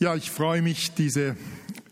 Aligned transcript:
Ja, 0.00 0.14
ich 0.14 0.30
freue 0.30 0.62
mich, 0.62 0.94
diese 0.94 1.36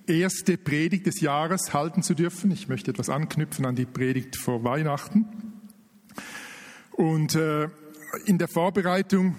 erste 0.06 0.56
Predigt 0.56 1.06
des 1.06 1.20
Jahres 1.20 1.74
halten 1.74 2.04
zu 2.04 2.14
dürfen. 2.14 2.52
Ich 2.52 2.68
möchte 2.68 2.92
etwas 2.92 3.10
anknüpfen 3.10 3.66
an 3.66 3.74
die 3.74 3.84
Predigt 3.84 4.36
vor 4.36 4.62
Weihnachten. 4.62 5.26
Und 6.92 7.34
äh, 7.34 7.68
in 8.26 8.38
der 8.38 8.46
Vorbereitung 8.46 9.34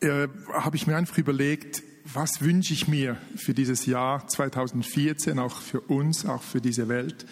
äh, 0.00 0.28
habe 0.52 0.76
ich 0.76 0.86
mir 0.86 0.98
einfach 0.98 1.16
überlegt, 1.16 1.82
was 2.04 2.42
wünsche 2.42 2.74
ich 2.74 2.86
mir 2.86 3.16
für 3.34 3.54
dieses 3.54 3.86
Jahr 3.86 4.28
2014, 4.28 5.38
auch 5.38 5.56
für 5.56 5.80
uns, 5.80 6.26
auch 6.26 6.42
für 6.42 6.60
diese 6.60 6.88
Welt. 6.90 7.24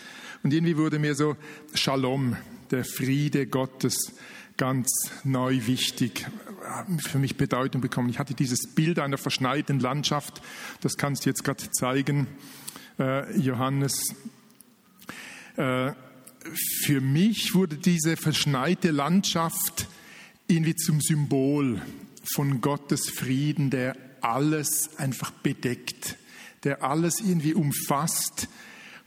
Und 0.42 0.54
irgendwie 0.54 0.78
wurde 0.78 0.98
mir 0.98 1.14
so 1.14 1.36
Shalom, 1.74 2.38
der 2.70 2.86
Friede 2.86 3.46
Gottes, 3.46 4.14
ganz 4.57 4.91
neu 5.25 5.66
wichtig, 5.66 6.27
für 6.98 7.18
mich 7.18 7.36
Bedeutung 7.36 7.80
bekommen. 7.80 8.09
Ich 8.09 8.18
hatte 8.18 8.34
dieses 8.34 8.75
Bild 8.75 8.98
einer 8.98 9.18
verschneiten 9.18 9.80
Landschaft, 9.80 10.43
das 10.80 10.96
kannst 10.96 11.25
du 11.25 11.30
jetzt 11.30 11.44
gerade 11.44 11.71
zeigen, 11.71 12.26
äh, 12.99 13.39
Johannes. 13.39 14.14
Äh, 15.57 15.93
für 16.85 17.00
mich 17.00 17.54
wurde 17.54 17.77
diese 17.77 18.16
verschneite 18.16 18.90
Landschaft 18.90 19.89
irgendwie 20.49 20.77
zum 20.77 21.00
Symbol 21.00 21.82
von 22.35 22.61
Gottes 22.61 23.11
Frieden, 23.11 23.71
der 23.71 23.96
alles 24.21 24.91
einfach 24.96 25.30
bedeckt, 25.30 26.16
der 26.64 26.82
alles 26.82 27.21
irgendwie 27.21 27.54
umfasst 27.54 28.49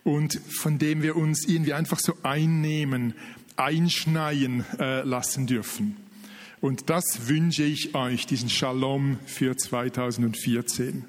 und 0.04 0.40
von 0.50 0.80
dem 0.80 1.02
wir 1.02 1.16
uns 1.16 1.46
irgendwie 1.46 1.74
einfach 1.74 2.00
so 2.00 2.18
einnehmen, 2.24 3.14
einschneien 3.60 4.66
äh, 4.80 5.02
lassen 5.02 5.46
dürfen. 5.46 5.98
Und 6.62 6.90
das 6.90 7.28
wünsche 7.28 7.64
ich 7.64 7.96
euch, 7.96 8.26
diesen 8.26 8.50
Shalom 8.50 9.20
für 9.26 9.56
2014. 9.56 11.06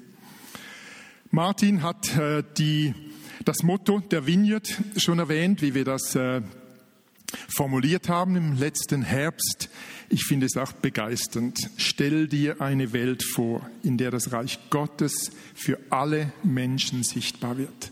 Martin 1.29 1.81
hat 1.81 2.17
äh, 2.17 2.43
die, 2.57 2.93
das 3.45 3.63
Motto 3.63 3.99
der 3.99 4.27
Vineyard 4.27 4.69
schon 4.97 5.19
erwähnt, 5.19 5.61
wie 5.61 5.73
wir 5.73 5.85
das 5.85 6.15
äh, 6.15 6.41
formuliert 7.47 8.09
haben 8.09 8.35
im 8.35 8.57
letzten 8.57 9.01
Herbst. 9.01 9.69
Ich 10.09 10.25
finde 10.25 10.45
es 10.45 10.57
auch 10.57 10.73
begeisternd. 10.73 11.57
Stell 11.77 12.27
dir 12.27 12.61
eine 12.61 12.91
Welt 12.91 13.23
vor, 13.23 13.69
in 13.83 13.97
der 13.97 14.11
das 14.11 14.33
Reich 14.33 14.59
Gottes 14.69 15.31
für 15.55 15.79
alle 15.89 16.33
Menschen 16.43 17.03
sichtbar 17.03 17.57
wird. 17.57 17.91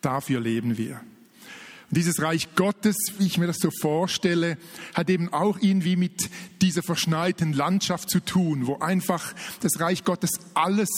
Dafür 0.00 0.40
leben 0.40 0.78
wir. 0.78 1.00
Dieses 1.90 2.22
Reich 2.22 2.54
Gottes, 2.54 2.96
wie 3.18 3.26
ich 3.26 3.38
mir 3.38 3.48
das 3.48 3.58
so 3.58 3.70
vorstelle, 3.80 4.58
hat 4.94 5.10
eben 5.10 5.32
auch 5.32 5.58
irgendwie 5.60 5.96
mit 5.96 6.30
dieser 6.62 6.82
verschneiten 6.82 7.52
Landschaft 7.52 8.08
zu 8.08 8.20
tun, 8.20 8.68
wo 8.68 8.78
einfach 8.78 9.34
das 9.60 9.80
Reich 9.80 10.04
Gottes 10.04 10.30
alles 10.54 10.88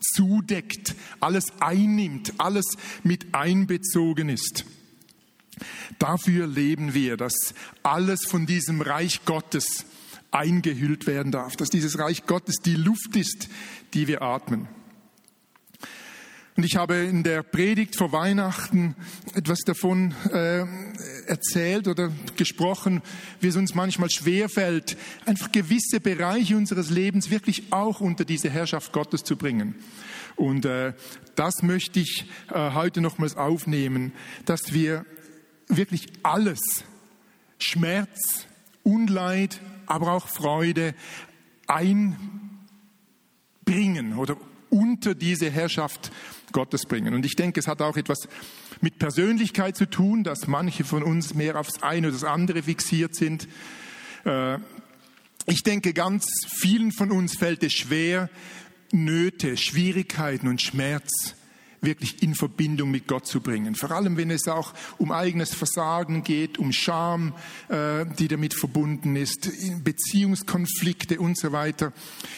zudeckt, 0.00 0.96
alles 1.20 1.46
einnimmt, 1.60 2.34
alles 2.38 2.66
mit 3.04 3.32
einbezogen 3.32 4.28
ist. 4.28 4.64
Dafür 5.98 6.46
leben 6.46 6.94
wir, 6.94 7.16
dass 7.16 7.34
alles 7.82 8.24
von 8.26 8.46
diesem 8.46 8.80
Reich 8.80 9.24
Gottes 9.24 9.84
eingehüllt 10.32 11.06
werden 11.06 11.32
darf, 11.32 11.56
dass 11.56 11.68
dieses 11.68 11.98
Reich 11.98 12.26
Gottes 12.26 12.56
die 12.64 12.76
Luft 12.76 13.14
ist, 13.14 13.48
die 13.94 14.08
wir 14.08 14.22
atmen. 14.22 14.68
Und 16.56 16.64
ich 16.64 16.76
habe 16.76 16.96
in 16.96 17.22
der 17.22 17.42
Predigt 17.42 17.96
vor 17.96 18.12
Weihnachten 18.12 18.96
etwas 19.34 19.60
davon 19.60 20.14
äh, 20.32 20.64
erzählt 21.26 21.86
oder 21.86 22.10
gesprochen, 22.36 23.02
wie 23.40 23.46
es 23.46 23.56
uns 23.56 23.74
manchmal 23.74 24.10
schwerfällt, 24.10 24.96
einfach 25.26 25.52
gewisse 25.52 26.00
Bereiche 26.00 26.56
unseres 26.56 26.90
Lebens 26.90 27.30
wirklich 27.30 27.72
auch 27.72 28.00
unter 28.00 28.24
diese 28.24 28.50
Herrschaft 28.50 28.92
Gottes 28.92 29.22
zu 29.22 29.36
bringen. 29.36 29.76
Und 30.36 30.64
äh, 30.64 30.92
das 31.36 31.62
möchte 31.62 32.00
ich 32.00 32.26
äh, 32.52 32.72
heute 32.72 33.00
nochmals 33.00 33.36
aufnehmen, 33.36 34.12
dass 34.44 34.72
wir 34.72 35.06
wirklich 35.68 36.08
alles, 36.22 36.58
Schmerz, 37.58 38.46
Unleid, 38.82 39.60
aber 39.86 40.12
auch 40.12 40.26
Freude 40.26 40.94
einbringen 41.66 42.18
oder 44.16 44.36
unter 44.70 45.14
diese 45.14 45.50
Herrschaft 45.50 46.10
Gottes 46.52 46.86
bringen. 46.86 47.14
Und 47.14 47.26
ich 47.26 47.36
denke, 47.36 47.60
es 47.60 47.68
hat 47.68 47.82
auch 47.82 47.96
etwas 47.96 48.28
mit 48.80 48.98
Persönlichkeit 48.98 49.76
zu 49.76 49.88
tun, 49.88 50.24
dass 50.24 50.46
manche 50.46 50.84
von 50.84 51.02
uns 51.02 51.34
mehr 51.34 51.58
aufs 51.58 51.82
eine 51.82 52.08
oder 52.08 52.16
das 52.16 52.24
andere 52.24 52.62
fixiert 52.62 53.14
sind. 53.14 53.48
Äh, 54.24 54.58
ich 55.46 55.62
denke, 55.62 55.92
ganz 55.92 56.26
vielen 56.48 56.92
von 56.92 57.10
uns 57.10 57.36
fällt 57.36 57.62
es 57.62 57.72
schwer, 57.72 58.30
Nöte, 58.92 59.56
Schwierigkeiten 59.56 60.48
und 60.48 60.60
Schmerz 60.60 61.34
wirklich 61.80 62.22
in 62.22 62.34
Verbindung 62.34 62.90
mit 62.90 63.06
Gott 63.06 63.26
zu 63.26 63.40
bringen. 63.40 63.74
Vor 63.74 63.90
allem, 63.90 64.16
wenn 64.16 64.30
es 64.30 64.48
auch 64.48 64.74
um 64.98 65.12
eigenes 65.12 65.54
Versagen 65.54 66.22
geht, 66.22 66.58
um 66.58 66.72
Scham, 66.72 67.34
äh, 67.68 68.04
die 68.18 68.28
damit 68.28 68.54
verbunden 68.54 69.16
ist, 69.16 69.50
Beziehungskonflikte 69.82 71.20
und 71.20 71.38
so 71.38 71.52
weiter. 71.52 71.92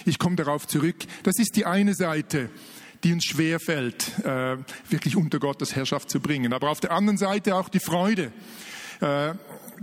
Ich 0.04 0.19
komme 0.19 0.36
darauf 0.36 0.66
zurück. 0.66 0.97
Das 1.22 1.38
ist 1.38 1.56
die 1.56 1.66
eine 1.66 1.94
Seite 1.94 2.50
die 3.04 3.12
uns 3.12 3.25
schwerfällt, 3.25 4.16
äh, 4.20 4.58
wirklich 4.88 5.16
unter 5.16 5.41
Gottes 5.41 5.75
Herrschaft 5.75 6.08
zu 6.08 6.20
bringen. 6.20 6.52
Aber 6.52 6.70
auf 6.70 6.78
der 6.78 6.92
anderen 6.92 7.19
Seite 7.19 7.56
auch 7.56 7.69
die 7.69 7.81
Freude. 7.81 8.31
Äh, 9.00 9.34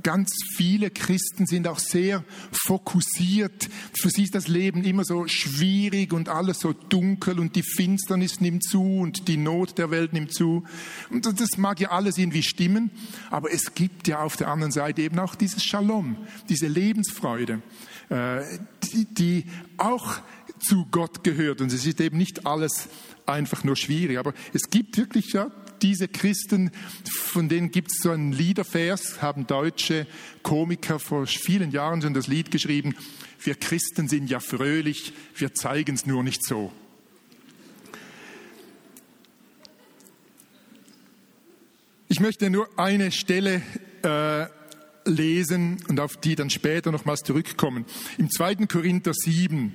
ganz 0.03 0.31
viele 0.55 0.89
Christen 0.89 1.45
sind 1.45 1.67
auch 1.67 1.79
sehr 1.79 2.23
fokussiert. 2.51 3.69
Für 3.99 4.09
sie 4.09 4.23
ist 4.23 4.35
das 4.35 4.47
Leben 4.47 4.83
immer 4.83 5.03
so 5.03 5.27
schwierig 5.27 6.13
und 6.13 6.29
alles 6.29 6.59
so 6.59 6.73
dunkel 6.73 7.39
und 7.39 7.55
die 7.55 7.63
Finsternis 7.63 8.41
nimmt 8.41 8.63
zu 8.63 8.81
und 8.81 9.27
die 9.27 9.37
Not 9.37 9.77
der 9.77 9.91
Welt 9.91 10.13
nimmt 10.13 10.33
zu. 10.33 10.63
Und 11.09 11.25
das 11.25 11.57
mag 11.57 11.79
ja 11.79 11.91
alles 11.91 12.17
irgendwie 12.17 12.43
stimmen, 12.43 12.91
aber 13.29 13.51
es 13.51 13.73
gibt 13.75 14.07
ja 14.07 14.21
auf 14.21 14.37
der 14.37 14.49
anderen 14.49 14.71
Seite 14.71 15.01
eben 15.01 15.19
auch 15.19 15.35
dieses 15.35 15.63
Shalom, 15.63 16.17
diese 16.49 16.67
Lebensfreude, 16.67 17.61
äh, 18.09 18.41
die, 18.83 19.05
die 19.05 19.45
auch 19.77 20.19
zu 20.59 20.85
Gott 20.91 21.23
gehört. 21.23 21.61
Und 21.61 21.71
es 21.71 21.85
ist 21.85 22.01
eben 22.01 22.17
nicht 22.17 22.45
alles 22.45 22.89
einfach 23.25 23.63
nur 23.63 23.75
schwierig. 23.75 24.17
Aber 24.17 24.33
es 24.53 24.69
gibt 24.69 24.97
wirklich 24.97 25.33
ja 25.33 25.51
diese 25.81 26.07
Christen, 26.07 26.71
von 27.11 27.49
denen 27.49 27.71
gibt 27.71 27.91
es 27.91 27.99
so 28.01 28.11
einen 28.11 28.31
Liedervers, 28.31 29.21
haben 29.21 29.47
deutsche 29.47 30.07
Komiker 30.43 30.99
vor 30.99 31.25
vielen 31.27 31.71
Jahren 31.71 32.01
schon 32.01 32.13
das 32.13 32.27
Lied 32.27 32.51
geschrieben. 32.51 32.95
Wir 33.41 33.55
Christen 33.55 34.07
sind 34.07 34.29
ja 34.29 34.39
fröhlich, 34.39 35.13
wir 35.35 35.53
zeigen 35.53 35.95
es 35.95 36.05
nur 36.05 36.23
nicht 36.23 36.45
so. 36.45 36.71
Ich 42.07 42.19
möchte 42.19 42.49
nur 42.49 42.67
eine 42.77 43.11
Stelle 43.11 43.61
äh, 44.01 44.47
lesen 45.05 45.77
und 45.87 45.99
auf 45.99 46.17
die 46.17 46.35
dann 46.35 46.49
später 46.49 46.91
nochmals 46.91 47.21
zurückkommen. 47.21 47.85
Im 48.17 48.29
2. 48.29 48.67
Korinther 48.67 49.13
7. 49.13 49.73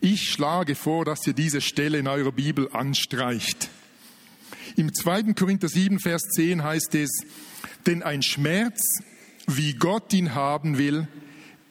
Ich 0.00 0.30
schlage 0.30 0.74
vor, 0.74 1.04
dass 1.04 1.26
ihr 1.26 1.32
diese 1.32 1.60
Stelle 1.60 1.98
in 1.98 2.08
eurer 2.08 2.32
Bibel 2.32 2.70
anstreicht. 2.72 3.68
Im 4.76 4.92
2. 4.92 5.32
Korinther 5.32 5.68
7, 5.68 5.98
Vers 5.98 6.20
10 6.34 6.62
heißt 6.62 6.94
es, 6.96 7.10
denn 7.86 8.02
ein 8.02 8.22
Schmerz, 8.22 8.78
wie 9.46 9.72
Gott 9.72 10.12
ihn 10.12 10.34
haben 10.34 10.76
will, 10.76 11.08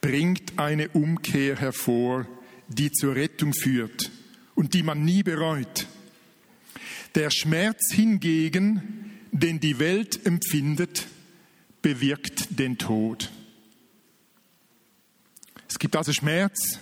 bringt 0.02 0.58
eine 0.58 0.90
Umkehr 0.90 1.56
hervor, 1.56 2.26
die 2.68 2.92
zur 2.92 3.16
Rettung 3.16 3.54
führt 3.54 4.10
und 4.56 4.74
die 4.74 4.82
man 4.82 5.06
nie 5.06 5.22
bereut. 5.22 5.86
Der 7.14 7.30
Schmerz 7.30 7.92
hingegen, 7.92 9.12
den 9.32 9.60
die 9.60 9.78
Welt 9.78 10.26
empfindet, 10.26 11.06
bewirkt 11.84 12.58
den 12.58 12.80
Tod. 12.80 13.30
Es 15.70 15.78
gibt 15.78 15.96
also 15.96 16.12
Schmerz, 16.12 16.80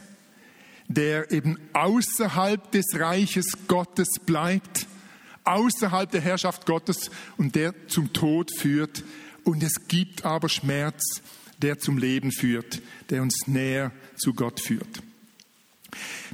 der 0.88 1.32
eben 1.34 1.58
außerhalb 1.74 2.72
des 2.72 2.86
Reiches 2.94 3.46
Gottes 3.68 4.08
bleibt, 4.26 4.88
außerhalb 5.44 6.10
der 6.12 6.22
Herrschaft 6.22 6.66
Gottes 6.66 7.12
und 7.38 7.56
der 7.56 7.74
zum 7.88 8.14
Tod 8.14 8.52
führt. 8.58 9.04
Und 9.44 9.64
es 9.64 9.88
gibt 9.88 10.26
aber 10.26 10.50
Schmerz, 10.50 11.22
der 11.62 11.80
zum 11.80 11.98
Leben 11.98 12.32
führt, 12.32 12.82
der 13.10 13.22
uns 13.22 13.48
näher 13.48 13.92
zu 14.16 14.34
Gott 14.34 14.60
führt. 14.60 15.02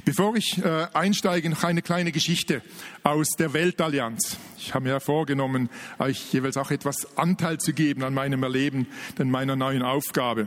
Bevor 0.04 0.34
ich 0.36 0.58
äh, 0.58 0.86
einsteige, 0.94 1.50
noch 1.50 1.64
eine 1.64 1.82
kleine 1.82 2.12
Geschichte 2.12 2.62
aus 3.02 3.28
der 3.38 3.52
Weltallianz. 3.52 4.38
Ich 4.56 4.74
habe 4.74 4.88
mir 4.88 5.00
vorgenommen, 5.00 5.68
euch 5.98 6.32
jeweils 6.32 6.56
auch 6.56 6.70
etwas 6.70 7.18
Anteil 7.18 7.58
zu 7.58 7.72
geben 7.74 8.02
an 8.02 8.14
meinem 8.14 8.42
Erleben, 8.42 8.86
an 9.18 9.30
meiner 9.30 9.56
neuen 9.56 9.82
Aufgabe. 9.82 10.46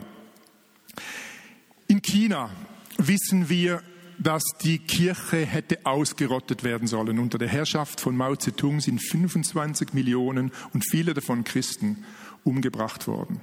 In 1.86 2.02
China 2.02 2.50
wissen 2.98 3.48
wir, 3.48 3.82
dass 4.18 4.42
die 4.62 4.78
Kirche 4.78 5.44
hätte 5.44 5.84
ausgerottet 5.84 6.64
werden 6.64 6.88
sollen. 6.88 7.18
Unter 7.18 7.38
der 7.38 7.48
Herrschaft 7.48 8.00
von 8.00 8.16
Mao 8.16 8.36
Zedong 8.36 8.80
sind 8.80 9.00
25 9.02 9.92
Millionen 9.92 10.52
und 10.72 10.84
viele 10.88 11.14
davon 11.14 11.44
Christen 11.44 12.04
umgebracht 12.44 13.06
worden. 13.06 13.40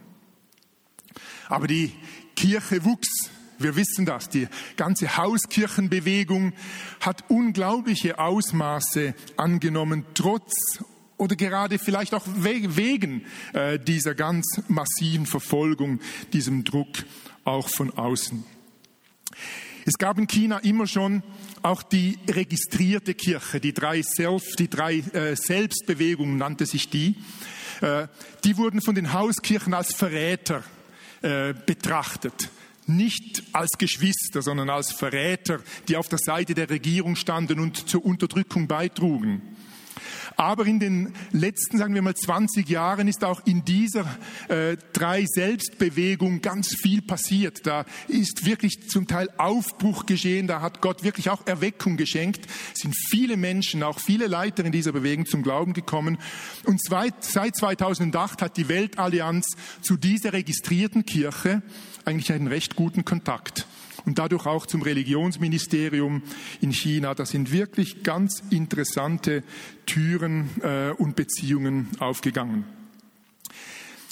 Aber 1.48 1.68
die 1.68 1.92
Kirche 2.36 2.86
wuchs 2.86 3.30
Wir 3.60 3.76
wissen 3.76 4.08
das. 4.08 4.28
Die 4.28 4.48
ganze 4.76 5.18
Hauskirchenbewegung 5.18 6.54
hat 7.00 7.30
unglaubliche 7.30 8.18
Ausmaße 8.18 9.14
angenommen, 9.38 10.06
trotz 10.16 10.80
oder 11.18 11.36
gerade 11.36 11.78
vielleicht 11.78 12.16
auch 12.16 12.26
wegen 12.26 13.24
äh, 13.54 13.78
dieser 13.78 14.16
ganz 14.16 14.64
massiven 14.68 15.28
Verfolgung, 15.28 16.00
diesem 16.34 16.64
Druck 16.64 17.06
auch 17.44 17.70
von 17.70 17.92
außen. 17.92 18.44
Es 19.86 19.98
gab 19.98 20.18
in 20.20 20.28
China 20.28 20.60
immer 20.60 20.86
schon 20.86 21.24
auch 21.64 21.82
die 21.84 22.20
registrierte 22.30 23.14
Kirche, 23.14 23.60
die 23.60 23.74
drei 23.74 24.02
Self, 24.04 24.56
die 24.58 24.70
drei 24.70 24.98
äh, 24.98 25.36
Selbstbewegungen 25.36 26.38
nannte 26.38 26.66
sich 26.66 26.90
die. 26.90 27.16
Äh, 27.82 28.08
die 28.44 28.58
wurden 28.58 28.82
von 28.82 28.96
den 28.96 29.14
Hauskirchen 29.14 29.74
als 29.74 29.96
Verräter 29.96 30.64
äh, 31.22 31.54
betrachtet. 31.66 32.50
Nicht 32.86 33.44
als 33.54 33.72
Geschwister, 33.78 34.42
sondern 34.42 34.70
als 34.70 34.92
Verräter, 34.92 35.62
die 35.88 35.98
auf 35.98 36.10
der 36.10 36.20
Seite 36.20 36.54
der 36.54 36.70
Regierung 36.70 37.16
standen 37.16 37.60
und 37.60 37.90
zur 37.90 38.06
Unterdrückung 38.06 38.68
beitrugen. 38.68 39.42
Aber 40.38 40.66
in 40.66 40.80
den 40.80 41.14
letzten, 41.32 41.78
sagen 41.78 41.94
wir 41.94 42.02
mal, 42.02 42.16
20 42.16 42.68
Jahren 42.70 43.08
ist 43.08 43.24
auch 43.24 43.46
in 43.46 43.64
dieser 43.66 44.06
äh, 44.48 44.78
drei 44.94 45.26
Selbstbewegung 45.28 46.42
ganz 46.42 46.76
viel 46.76 47.02
passiert. 47.02 47.66
Da 47.66 47.86
ist 48.08 48.46
wirklich 48.46 48.90
zum 48.90 49.08
Teil 49.08 49.30
Aufbruch 49.38 50.06
geschehen. 50.06 50.48
Da 50.48 50.62
hat 50.62 50.82
Gott 50.82 51.04
wirklich 51.04 51.30
auch 51.30 51.46
Erweckung 51.46 51.98
geschenkt. 51.98 52.46
Es 52.74 52.82
sind 52.82 52.96
viele 53.10 53.38
Menschen, 53.38 53.84
auch 53.84 54.00
viele 54.00 54.28
Leiter 54.28 54.66
in 54.66 54.72
dieser 54.72 54.92
Bewegung 54.92 55.26
zum 55.26 55.44
Glauben 55.44 55.74
gekommen. 55.74 56.18
Und 56.66 56.82
seit 56.82 57.24
2008 57.24 58.42
hat 58.42 58.58
die 58.58 58.68
Weltallianz 58.68 59.46
zu 59.82 59.98
dieser 59.98 60.34
registrierten 60.34 61.06
Kirche 61.06 61.62
eigentlich 62.06 62.32
einen 62.32 62.48
recht 62.48 62.76
guten 62.76 63.06
Kontakt 63.06 63.68
und 64.06 64.20
dadurch 64.20 64.46
auch 64.46 64.66
zum 64.66 64.82
Religionsministerium 64.82 66.22
in 66.62 66.72
China. 66.72 67.14
Das 67.14 67.32
sind 67.32 67.52
wirklich 67.52 68.04
ganz 68.04 68.44
interessante 68.50 69.44
Türen 69.86 70.50
äh, 70.62 70.92
und 70.92 71.16
Beziehungen 71.16 71.90
aufgegangen. 72.00 72.66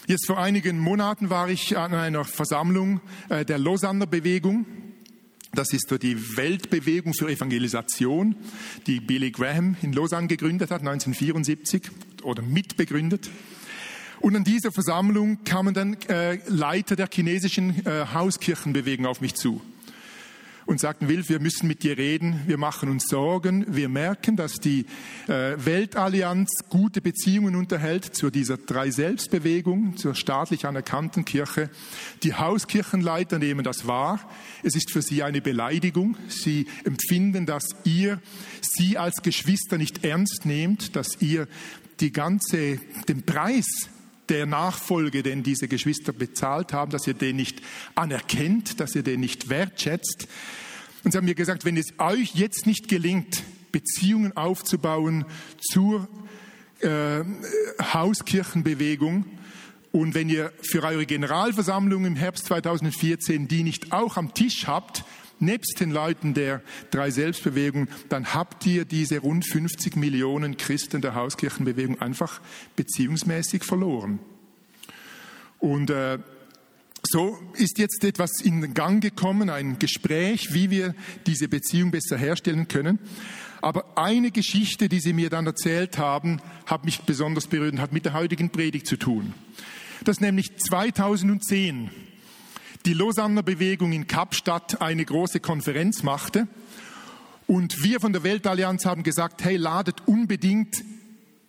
Jetzt 0.07 0.25
vor 0.25 0.39
einigen 0.39 0.79
Monaten 0.79 1.29
war 1.29 1.49
ich 1.49 1.77
an 1.77 1.93
einer 1.93 2.25
Versammlung 2.25 2.99
äh, 3.29 3.45
der 3.45 3.59
Lausanner 3.59 4.07
Bewegung. 4.07 4.65
Das 5.53 5.71
ist 5.73 5.95
die 6.01 6.37
Weltbewegung 6.37 7.13
für 7.13 7.29
Evangelisation, 7.29 8.35
die 8.87 8.99
Billy 8.99 9.31
Graham 9.31 9.75
in 9.81 9.93
Lausanne 9.93 10.27
gegründet 10.27 10.71
hat, 10.71 10.81
1974 10.81 11.91
oder 12.23 12.41
mitbegründet. 12.41 13.29
Und 14.19 14.35
an 14.35 14.43
dieser 14.43 14.71
Versammlung 14.71 15.43
kamen 15.43 15.73
dann 15.73 15.93
äh, 16.07 16.39
Leiter 16.47 16.95
der 16.95 17.07
chinesischen 17.11 17.85
äh, 17.85 18.05
Hauskirchenbewegung 18.13 19.05
auf 19.05 19.21
mich 19.21 19.35
zu 19.35 19.61
und 20.69 20.79
sagten, 20.79 21.09
Wilf, 21.09 21.29
wir 21.29 21.39
müssen 21.39 21.67
mit 21.67 21.81
dir 21.81 21.97
reden, 21.97 22.41
wir 22.45 22.59
machen 22.59 22.89
uns 22.89 23.07
Sorgen, 23.07 23.65
wir 23.75 23.89
merken, 23.89 24.35
dass 24.35 24.59
die 24.59 24.85
äh, 25.27 25.55
Weltallianz 25.57 26.47
gute 26.69 27.01
Beziehungen 27.01 27.55
unterhält 27.55 28.05
zu 28.15 28.29
dieser 28.29 28.57
Drei-Selbst-Bewegung, 28.57 29.97
zur 29.97 30.13
staatlich 30.13 30.67
anerkannten 30.67 31.25
Kirche. 31.25 31.71
Die 32.21 32.35
Hauskirchenleiter 32.35 33.39
nehmen 33.39 33.63
das 33.63 33.87
wahr. 33.87 34.19
Es 34.61 34.75
ist 34.75 34.91
für 34.91 35.01
sie 35.01 35.23
eine 35.23 35.41
Beleidigung. 35.41 36.15
Sie 36.27 36.67
empfinden, 36.83 37.47
dass 37.47 37.63
ihr 37.83 38.21
sie 38.61 38.99
als 38.99 39.23
Geschwister 39.23 39.79
nicht 39.79 40.05
ernst 40.05 40.45
nehmt, 40.45 40.95
dass 40.95 41.19
ihr 41.19 41.47
die 41.99 42.11
ganze, 42.11 42.77
den 43.07 43.23
Preis 43.23 43.89
der 44.29 44.45
Nachfolge, 44.45 45.23
den 45.23 45.43
diese 45.43 45.67
Geschwister 45.67 46.13
bezahlt 46.13 46.73
haben, 46.73 46.91
dass 46.91 47.07
ihr 47.07 47.13
den 47.13 47.35
nicht 47.35 47.61
anerkennt, 47.95 48.79
dass 48.79 48.95
ihr 48.95 49.03
den 49.03 49.19
nicht 49.19 49.49
wertschätzt. 49.49 50.27
Und 51.03 51.11
sie 51.11 51.17
haben 51.17 51.25
mir 51.25 51.35
gesagt, 51.35 51.65
wenn 51.65 51.77
es 51.77 51.93
euch 51.97 52.35
jetzt 52.35 52.65
nicht 52.65 52.87
gelingt, 52.87 53.43
Beziehungen 53.71 54.35
aufzubauen 54.35 55.25
zur 55.59 56.07
äh, 56.81 57.23
Hauskirchenbewegung, 57.93 59.25
und 59.91 60.13
wenn 60.13 60.29
ihr 60.29 60.53
für 60.61 60.83
eure 60.83 61.05
Generalversammlung 61.05 62.05
im 62.05 62.15
Herbst 62.15 62.45
2014 62.45 63.47
die 63.47 63.63
nicht 63.63 63.91
auch 63.91 64.17
am 64.17 64.33
Tisch 64.35 64.67
habt, 64.67 65.03
nebst 65.39 65.79
den 65.79 65.91
Leuten 65.91 66.33
der 66.33 66.61
drei 66.91 67.11
Selbstbewegung, 67.11 67.87
dann 68.09 68.33
habt 68.33 68.65
ihr 68.65 68.85
diese 68.85 69.19
rund 69.19 69.45
50 69.45 69.95
Millionen 69.95 70.57
Christen 70.57 71.01
der 71.01 71.15
Hauskirchenbewegung 71.15 72.01
einfach 72.01 72.41
beziehungsmäßig 72.75 73.63
verloren. 73.63 74.19
Und 75.59 75.89
äh, 75.89 76.19
so 77.03 77.39
ist 77.53 77.77
jetzt 77.77 78.03
etwas 78.03 78.41
in 78.41 78.73
Gang 78.73 79.01
gekommen, 79.01 79.49
ein 79.49 79.79
Gespräch, 79.79 80.53
wie 80.53 80.69
wir 80.69 80.95
diese 81.25 81.47
Beziehung 81.47 81.91
besser 81.91 82.17
herstellen 82.17 82.67
können. 82.67 82.99
Aber 83.61 83.97
eine 83.97 84.31
Geschichte, 84.31 84.87
die 84.89 84.99
Sie 84.99 85.13
mir 85.13 85.29
dann 85.29 85.45
erzählt 85.45 85.97
haben, 85.97 86.41
hat 86.65 86.85
mich 86.85 87.01
besonders 87.01 87.47
berührt 87.47 87.73
und 87.73 87.81
hat 87.81 87.93
mit 87.93 88.05
der 88.05 88.13
heutigen 88.13 88.51
Predigt 88.51 88.87
zu 88.87 88.97
tun. 88.97 89.33
Das 90.03 90.21
nämlich 90.21 90.57
2010 90.57 91.89
die 92.89 92.95
Lausanner 92.95 93.43
Bewegung 93.43 93.91
in 93.91 94.07
Kapstadt 94.07 94.81
eine 94.81 95.05
große 95.05 95.39
Konferenz 95.39 96.01
machte. 96.01 96.47
Und 97.45 97.83
wir 97.83 97.99
von 97.99 98.13
der 98.13 98.23
Weltallianz 98.23 98.83
haben 98.83 99.03
gesagt, 99.03 99.43
hey, 99.43 99.57
ladet 99.57 100.07
unbedingt 100.07 100.83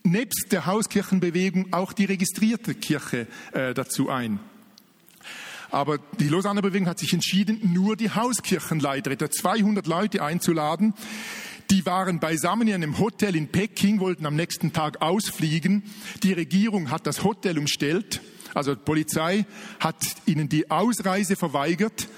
nebst 0.02 0.52
der 0.52 0.66
Hauskirchenbewegung 0.66 1.72
auch 1.72 1.94
die 1.94 2.04
registrierte 2.04 2.74
Kirche 2.74 3.26
äh, 3.54 3.72
dazu 3.72 4.10
ein. 4.10 4.38
Aber 5.70 5.96
die 6.18 6.28
Lausanner 6.28 6.60
Bewegung 6.60 6.88
hat 6.88 6.98
sich 6.98 7.14
entschieden, 7.14 7.72
nur 7.72 7.96
die 7.96 8.10
Hauskirchenleiter, 8.10 9.10
etwa 9.10 9.30
200 9.30 9.86
Leute 9.86 10.22
einzuladen. 10.22 10.92
Die 11.70 11.86
waren 11.86 12.20
beisammen 12.20 12.68
in 12.68 12.74
einem 12.74 12.98
Hotel 12.98 13.34
in 13.34 13.48
Peking, 13.48 14.00
wollten 14.00 14.26
am 14.26 14.36
nächsten 14.36 14.74
Tag 14.74 15.00
ausfliegen. 15.00 15.84
Die 16.22 16.34
Regierung 16.34 16.90
hat 16.90 17.06
das 17.06 17.24
Hotel 17.24 17.56
umstellt 17.56 18.20
also 18.54 18.74
die 18.74 18.82
Polizei 18.82 19.46
hat 19.78 19.96
ihnen 20.26 20.48
die 20.48 20.70
Ausreise 20.70 21.36
verweigert 21.36 22.08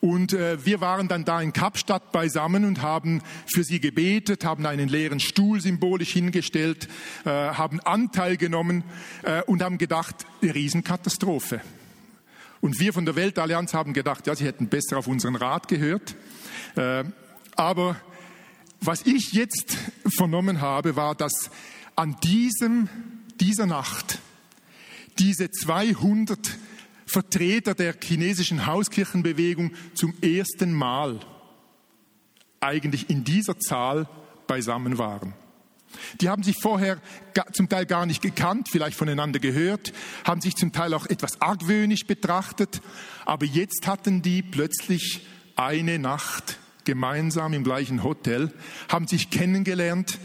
und 0.00 0.32
äh, 0.32 0.64
wir 0.64 0.80
waren 0.80 1.08
dann 1.08 1.24
da 1.24 1.40
in 1.40 1.52
Kapstadt 1.52 2.12
beisammen 2.12 2.64
und 2.64 2.82
haben 2.82 3.22
für 3.52 3.64
sie 3.64 3.80
gebetet, 3.80 4.44
haben 4.44 4.64
einen 4.64 4.88
leeren 4.88 5.18
Stuhl 5.18 5.60
symbolisch 5.60 6.12
hingestellt, 6.12 6.88
äh, 7.24 7.30
haben 7.30 7.80
Anteil 7.80 8.36
genommen 8.36 8.84
äh, 9.22 9.42
und 9.42 9.62
haben 9.62 9.78
gedacht, 9.78 10.26
eine 10.40 10.54
Riesenkatastrophe. 10.54 11.60
Und 12.60 12.78
wir 12.80 12.92
von 12.92 13.04
der 13.04 13.16
Weltallianz 13.16 13.74
haben 13.74 13.92
gedacht, 13.92 14.26
ja, 14.26 14.34
sie 14.34 14.44
hätten 14.44 14.68
besser 14.68 14.98
auf 14.98 15.06
unseren 15.06 15.36
Rat 15.36 15.68
gehört. 15.68 16.14
Äh, 16.76 17.04
aber 17.56 17.96
was 18.80 19.04
ich 19.04 19.32
jetzt 19.32 19.76
vernommen 20.06 20.60
habe, 20.60 20.94
war, 20.94 21.16
dass 21.16 21.50
an 21.96 22.16
diesem, 22.22 22.88
dieser 23.40 23.66
Nacht 23.66 24.20
diese 25.18 25.50
200 25.50 26.38
Vertreter 27.06 27.74
der 27.74 27.94
chinesischen 28.02 28.66
Hauskirchenbewegung 28.66 29.72
zum 29.94 30.14
ersten 30.20 30.72
Mal 30.72 31.20
eigentlich 32.60 33.08
in 33.08 33.24
dieser 33.24 33.58
Zahl 33.58 34.08
beisammen 34.46 34.98
waren. 34.98 35.34
Die 36.20 36.28
haben 36.28 36.42
sich 36.42 36.56
vorher 36.60 37.00
zum 37.52 37.68
Teil 37.68 37.86
gar 37.86 38.04
nicht 38.04 38.20
gekannt, 38.20 38.68
vielleicht 38.70 38.96
voneinander 38.96 39.38
gehört, 39.38 39.92
haben 40.24 40.40
sich 40.40 40.54
zum 40.54 40.72
Teil 40.72 40.92
auch 40.92 41.06
etwas 41.06 41.40
argwöhnisch 41.40 42.04
betrachtet, 42.06 42.82
aber 43.24 43.46
jetzt 43.46 43.86
hatten 43.86 44.20
die 44.20 44.42
plötzlich 44.42 45.26
eine 45.56 45.98
Nacht 45.98 46.58
gemeinsam 46.84 47.52
im 47.54 47.64
gleichen 47.64 48.02
Hotel, 48.02 48.52
haben 48.90 49.06
sich 49.06 49.30
kennengelernt, 49.30 50.18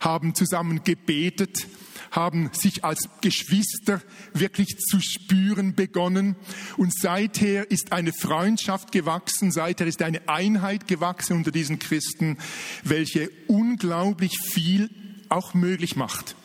haben 0.00 0.34
zusammen 0.34 0.84
gebetet, 0.84 1.66
haben 2.10 2.50
sich 2.52 2.84
als 2.84 3.08
Geschwister 3.20 4.00
wirklich 4.34 4.76
zu 4.78 5.00
spüren 5.00 5.74
begonnen. 5.74 6.36
Und 6.76 6.94
seither 6.94 7.70
ist 7.70 7.92
eine 7.92 8.12
Freundschaft 8.12 8.92
gewachsen, 8.92 9.50
seither 9.50 9.86
ist 9.86 10.02
eine 10.02 10.28
Einheit 10.28 10.88
gewachsen 10.88 11.36
unter 11.36 11.50
diesen 11.50 11.78
Christen, 11.78 12.38
welche 12.84 13.30
unglaublich 13.46 14.38
viel 14.38 14.90
auch 15.28 15.54
möglich 15.54 15.96
macht. 15.96 16.36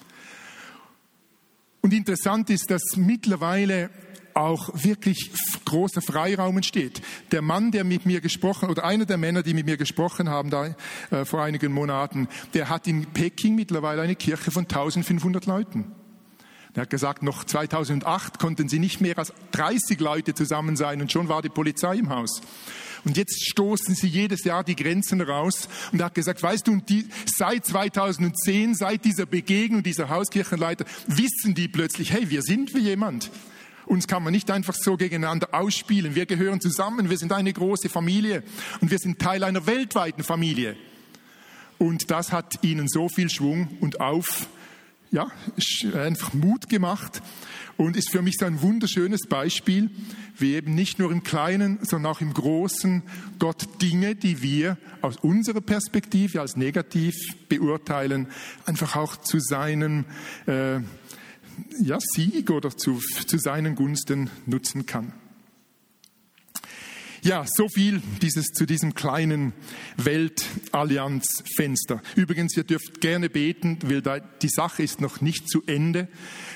Und 1.82 1.94
interessant 1.94 2.50
ist, 2.50 2.72
dass 2.72 2.96
mittlerweile 2.96 3.90
auch 4.36 4.70
wirklich 4.74 5.32
großer 5.66 6.02
Freiraum 6.02 6.58
entsteht. 6.58 7.02
Der 7.32 7.42
Mann, 7.42 7.72
der 7.72 7.84
mit 7.84 8.06
mir 8.06 8.22
gesprochen, 8.22 8.70
oder 8.70 8.84
einer 8.84 9.06
der 9.06 9.18
Männer, 9.18 9.44
die 9.44 9.54
mit 9.54 9.66
mir 9.66 9.78
gesprochen 9.78 10.30
haben 10.30 10.50
da 10.50 10.76
äh, 11.12 11.26
vor 11.26 11.44
einigen 11.44 11.72
Monaten, 11.72 12.28
der 12.54 12.70
hat 12.70 12.88
in 12.88 13.06
Peking 13.08 13.56
mittlerweile 13.56 14.02
eine 14.02 14.16
Kirche 14.16 14.52
von 14.52 14.64
1500 14.64 15.46
Leuten. 15.46 15.92
Er 16.76 16.84
hat 16.84 16.90
gesagt, 16.90 17.22
noch 17.22 17.44
2008 17.44 18.40
konnten 18.40 18.68
sie 18.68 18.80
nicht 18.80 19.00
mehr 19.00 19.18
als 19.20 19.32
30 19.52 20.00
Leute 20.00 20.34
zusammen 20.34 20.76
sein 20.76 21.02
und 21.02 21.12
schon 21.12 21.30
war 21.30 21.44
die 21.44 21.50
Polizei 21.50 21.98
im 21.98 22.10
Haus. 22.10 22.42
Und 23.06 23.18
jetzt 23.18 23.48
stoßen 23.48 23.96
sie 23.96 24.08
jedes 24.08 24.44
Jahr 24.44 24.64
die 24.64 24.76
Grenzen 24.76 25.22
raus 25.22 25.68
und 25.92 26.00
er 26.00 26.06
hat 26.06 26.16
gesagt, 26.16 26.42
weißt 26.42 26.68
du, 26.68 26.72
und 26.72 26.90
die, 26.90 27.08
seit 27.26 27.66
2010, 27.66 28.76
seit 28.76 29.06
dieser 29.06 29.26
Begegnung 29.26 29.84
dieser 29.84 30.10
Hauskirchenleiter, 30.10 30.86
wissen 31.08 31.54
die 31.54 31.68
plötzlich, 31.68 32.12
hey, 32.12 32.30
wir 32.30 32.42
sind 32.42 32.74
wie 32.74 32.80
jemand. 32.80 33.30
Uns 33.86 34.08
kann 34.08 34.24
man 34.24 34.32
nicht 34.32 34.50
einfach 34.52 34.76
so 34.76 34.98
gegeneinander 34.98 35.50
ausspielen. 35.52 36.16
Wir 36.16 36.26
gehören 36.26 36.62
zusammen, 36.62 37.10
wir 37.10 37.18
sind 37.18 37.32
eine 37.32 37.52
große 37.52 37.90
Familie 37.90 38.44
und 38.82 38.92
wir 38.92 39.00
sind 39.00 39.20
Teil 39.20 39.44
einer 39.44 39.66
weltweiten 39.66 40.24
Familie. 40.24 40.76
Und 41.78 42.12
das 42.12 42.32
hat 42.32 42.64
ihnen 42.64 42.88
so 42.88 43.10
viel 43.10 43.30
Schwung 43.30 43.68
und 43.82 44.00
auf, 44.00 44.48
ja, 45.12 45.28
einfach 45.94 46.34
Mut 46.34 46.70
gemacht 46.70 47.22
und 47.78 47.98
ist 47.98 48.12
für 48.12 48.22
mich 48.22 48.36
so 48.40 48.46
ein 48.46 48.62
wunderschönes 48.62 49.28
Beispiel, 49.28 49.90
wie 50.38 50.56
eben 50.56 50.76
nicht 50.76 51.00
nur 51.00 51.12
im 51.12 51.24
Kleinen, 51.24 51.80
sondern 51.82 52.12
auch 52.12 52.22
im 52.22 52.34
Großen 52.34 53.04
Gott 53.40 53.82
Dinge, 53.82 54.16
die 54.16 54.42
wir 54.42 54.78
aus 55.02 55.18
unserer 55.18 55.62
Perspektive 55.62 56.42
als 56.42 56.56
negativ 56.56 57.16
beurteilen, 57.50 58.28
einfach 58.66 58.96
auch 58.96 59.18
zu 59.18 59.40
seinem 59.40 60.06
äh, 60.46 60.80
ja, 61.82 61.98
Sieg 62.00 62.50
oder 62.50 62.76
zu, 62.76 63.02
zu 63.28 63.38
seinen 63.38 63.76
Gunsten 63.76 64.30
nutzen 64.46 64.86
kann. 64.86 65.14
Ja, 67.24 67.46
so 67.48 67.70
viel 67.70 68.02
dieses, 68.22 68.48
zu 68.48 68.66
diesem 68.66 68.96
kleinen 68.96 69.54
Weltallianzfenster. 69.96 72.02
Übrigens, 72.18 72.58
ihr 72.58 72.66
dürft 72.66 73.00
gerne 73.00 73.30
beten, 73.30 73.80
weil 73.86 74.02
da, 74.02 74.20
die 74.20 74.50
Sache 74.50 74.84
ist 74.84 75.00
noch 75.00 75.22
nicht 75.22 75.48
zu 75.48 75.64
Ende. 75.66 76.10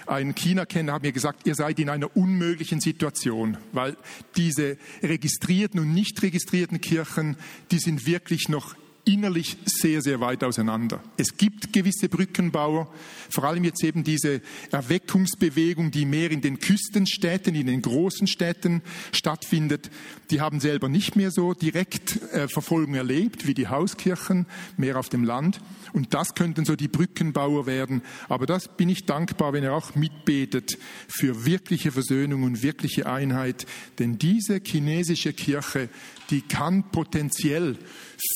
Ein 0.08 0.36
China-Kenner 0.36 0.92
hat 0.92 1.04
mir 1.04 1.14
gesagt, 1.14 1.48
ihr 1.48 1.56
seid 1.56 1.80
in 1.80 1.90
einer 1.90 2.18
unmöglichen 2.18 2.82
Situation, 2.82 3.58
weil 3.72 3.96
diese 4.36 4.78
registrierten 5.02 5.80
und 5.80 5.94
nicht 5.94 6.22
registrierten 6.22 6.82
Kirchen, 6.82 7.38
die 7.72 7.80
sind 7.80 8.06
wirklich 8.06 8.50
noch 8.50 8.76
innerlich 9.08 9.58
sehr, 9.66 10.02
sehr 10.02 10.20
weit 10.20 10.44
auseinander. 10.44 11.02
Es 11.16 11.38
gibt 11.38 11.72
gewisse 11.72 12.10
Brückenbauer, 12.10 12.92
vor 13.30 13.44
allem 13.46 13.64
jetzt 13.64 13.84
eben 13.84 14.04
diese 14.04 14.42
Erweckungsbewegung, 14.72 15.92
die 15.92 16.06
mehr 16.06 16.32
in 16.32 16.42
den 16.42 16.60
Küstenstädten, 16.60 17.56
in 17.56 17.68
den 17.68 17.82
großen 17.82 18.28
Städten 18.28 18.82
stattfindet. 19.12 19.90
Die 20.30 20.42
haben 20.42 20.60
selber 20.60 20.90
nicht 20.90 21.16
mehr 21.16 21.32
so 21.32 21.54
direkt 21.54 22.22
äh, 22.34 22.48
Verfolgung 22.48 22.96
erlebt 22.96 23.48
wie 23.48 23.54
die 23.54 23.68
Hauskirchen, 23.68 24.46
mehr 24.76 24.98
auf 24.98 25.10
dem 25.10 25.24
Land. 25.24 25.62
Und 25.94 26.14
das 26.14 26.36
könnten 26.36 26.66
so 26.66 26.76
die 26.76 26.90
Brückenbauer 26.90 27.66
werden. 27.66 28.02
Aber 28.28 28.46
das 28.46 28.68
bin 28.68 28.90
ich 28.90 29.06
dankbar, 29.06 29.54
wenn 29.54 29.64
er 29.64 29.74
auch 29.74 29.96
mitbetet 29.96 30.78
für 31.08 31.46
wirkliche 31.46 31.92
Versöhnung 31.92 32.44
und 32.44 32.62
wirkliche 32.62 33.08
Einheit. 33.08 33.66
Denn 34.00 34.18
diese 34.18 34.60
chinesische 34.64 35.34
Kirche, 35.34 35.90
die 36.30 36.42
kann 36.42 36.92
potenziell 36.92 37.78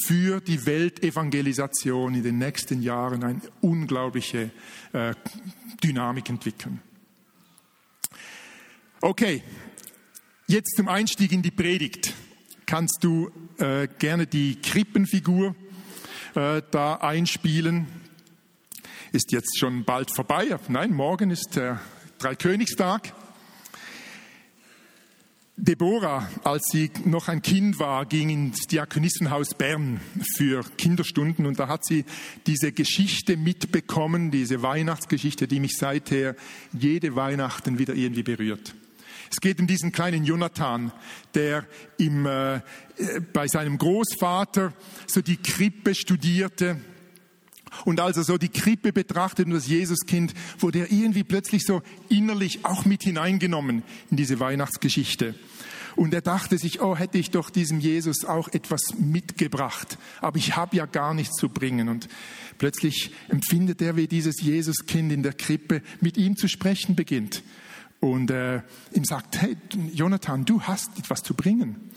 für 0.05 0.41
die 0.41 0.65
Weltevangelisation 0.65 2.15
in 2.15 2.23
den 2.23 2.37
nächsten 2.37 2.81
Jahren 2.81 3.23
eine 3.23 3.41
unglaubliche 3.61 4.51
äh, 4.93 5.13
Dynamik 5.83 6.29
entwickeln. 6.29 6.81
Okay, 9.01 9.43
jetzt 10.47 10.75
zum 10.75 10.87
Einstieg 10.87 11.31
in 11.31 11.41
die 11.41 11.51
Predigt 11.51 12.13
kannst 12.65 12.99
du 13.01 13.31
äh, 13.57 13.87
gerne 13.99 14.27
die 14.27 14.61
Krippenfigur 14.61 15.55
äh, 16.35 16.61
da 16.71 16.95
einspielen. 16.95 17.87
Ist 19.11 19.31
jetzt 19.31 19.57
schon 19.59 19.83
bald 19.83 20.15
vorbei. 20.15 20.57
Nein, 20.69 20.93
morgen 20.93 21.31
ist 21.31 21.55
der 21.55 21.81
Dreikönigstag. 22.19 23.13
Deborah, 25.63 26.27
als 26.43 26.63
sie 26.71 26.89
noch 27.05 27.27
ein 27.27 27.43
Kind 27.43 27.77
war, 27.77 28.07
ging 28.07 28.31
ins 28.31 28.61
Diakonissenhaus 28.61 29.53
Bern 29.53 30.01
für 30.35 30.63
Kinderstunden 30.75 31.45
und 31.45 31.59
da 31.59 31.67
hat 31.67 31.85
sie 31.85 32.03
diese 32.47 32.71
Geschichte 32.71 33.37
mitbekommen, 33.37 34.31
diese 34.31 34.63
Weihnachtsgeschichte, 34.63 35.47
die 35.47 35.59
mich 35.59 35.73
seither 35.77 36.35
jede 36.73 37.15
Weihnachten 37.15 37.77
wieder 37.77 37.93
irgendwie 37.93 38.23
berührt. 38.23 38.73
Es 39.29 39.39
geht 39.39 39.59
um 39.59 39.67
diesen 39.67 39.91
kleinen 39.91 40.23
Jonathan, 40.23 40.91
der 41.35 41.67
im, 41.99 42.25
äh, 42.25 42.61
bei 43.31 43.47
seinem 43.47 43.77
Großvater 43.77 44.73
so 45.05 45.21
die 45.21 45.37
Krippe 45.37 45.93
studierte, 45.93 46.77
und 47.85 47.99
als 47.99 48.17
er 48.17 48.23
so 48.23 48.37
die 48.37 48.49
Krippe 48.49 48.91
betrachtet 48.91 49.45
und 49.45 49.53
das 49.53 49.67
Jesuskind, 49.67 50.33
wurde 50.59 50.79
er 50.79 50.91
irgendwie 50.91 51.23
plötzlich 51.23 51.63
so 51.63 51.81
innerlich 52.09 52.65
auch 52.65 52.83
mit 52.85 53.03
hineingenommen 53.03 53.83
in 54.09 54.17
diese 54.17 54.39
Weihnachtsgeschichte. 54.39 55.35
Und 55.95 56.13
er 56.13 56.21
dachte 56.21 56.57
sich, 56.57 56.81
oh, 56.81 56.95
hätte 56.95 57.17
ich 57.17 57.31
doch 57.31 57.49
diesem 57.49 57.79
Jesus 57.79 58.25
auch 58.25 58.47
etwas 58.49 58.81
mitgebracht, 58.97 59.97
aber 60.19 60.37
ich 60.37 60.55
habe 60.55 60.75
ja 60.75 60.85
gar 60.85 61.13
nichts 61.13 61.35
zu 61.37 61.49
bringen. 61.49 61.89
Und 61.89 62.07
plötzlich 62.57 63.11
empfindet 63.29 63.81
er, 63.81 63.95
wie 63.95 64.07
dieses 64.07 64.41
Jesuskind 64.41 65.11
in 65.11 65.23
der 65.23 65.33
Krippe 65.33 65.81
mit 65.99 66.17
ihm 66.17 66.35
zu 66.37 66.47
sprechen 66.47 66.95
beginnt 66.95 67.43
und 67.99 68.31
äh, 68.31 68.61
ihm 68.93 69.05
sagt, 69.05 69.41
hey, 69.41 69.55
Jonathan, 69.93 70.43
du 70.43 70.61
hast 70.61 70.97
etwas 70.97 71.21
zu 71.21 71.33
bringen. 71.33 71.91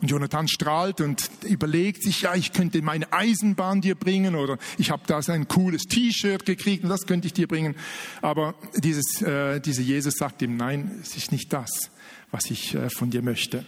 Und 0.00 0.10
Jonathan 0.10 0.46
strahlt 0.46 1.00
und 1.00 1.28
überlegt 1.44 2.04
sich, 2.04 2.22
ja, 2.22 2.36
ich 2.36 2.52
könnte 2.52 2.80
meine 2.82 3.12
Eisenbahn 3.12 3.80
dir 3.80 3.96
bringen 3.96 4.36
oder 4.36 4.58
ich 4.76 4.92
habe 4.92 5.02
da 5.06 5.18
ein 5.18 5.48
cooles 5.48 5.84
T-Shirt 5.84 6.46
gekriegt 6.46 6.84
und 6.84 6.90
das 6.90 7.06
könnte 7.06 7.26
ich 7.26 7.32
dir 7.32 7.48
bringen. 7.48 7.74
Aber 8.22 8.54
dieses, 8.76 9.20
äh, 9.22 9.60
dieser 9.60 9.82
Jesus 9.82 10.14
sagt 10.14 10.42
ihm, 10.42 10.56
nein, 10.56 11.00
es 11.02 11.16
ist 11.16 11.32
nicht 11.32 11.52
das, 11.52 11.90
was 12.30 12.50
ich 12.50 12.74
äh, 12.74 12.90
von 12.90 13.10
dir 13.10 13.22
möchte. 13.22 13.64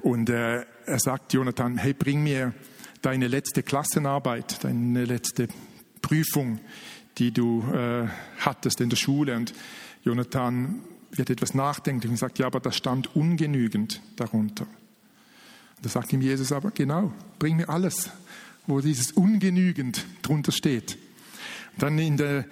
Und 0.00 0.28
äh, 0.28 0.64
er 0.86 0.98
sagt 0.98 1.32
Jonathan, 1.32 1.78
hey, 1.78 1.94
bring 1.94 2.22
mir 2.22 2.52
deine 3.00 3.28
letzte 3.28 3.62
Klassenarbeit, 3.62 4.62
deine 4.62 5.04
letzte 5.04 5.48
Prüfung, 6.02 6.60
die 7.18 7.32
du 7.32 7.62
äh, 7.72 8.06
hattest 8.38 8.80
in 8.80 8.90
der 8.90 8.96
Schule. 8.96 9.36
Und 9.36 9.54
Jonathan 10.02 10.82
wird 11.10 11.30
etwas 11.30 11.54
nachdenklich 11.54 12.10
und 12.10 12.18
sagt, 12.18 12.38
ja, 12.38 12.46
aber 12.46 12.60
das 12.60 12.76
stand 12.76 13.14
ungenügend 13.16 14.02
darunter. 14.16 14.66
Da 15.80 15.88
sagt 15.88 16.12
ihm 16.12 16.20
Jesus 16.20 16.52
aber, 16.52 16.70
genau, 16.70 17.12
bring 17.38 17.56
mir 17.56 17.68
alles, 17.68 18.10
wo 18.66 18.80
dieses 18.80 19.12
ungenügend 19.12 20.04
drunter 20.22 20.52
steht. 20.52 20.98
Dann 21.78 21.98
in 21.98 22.16
der, 22.16 22.46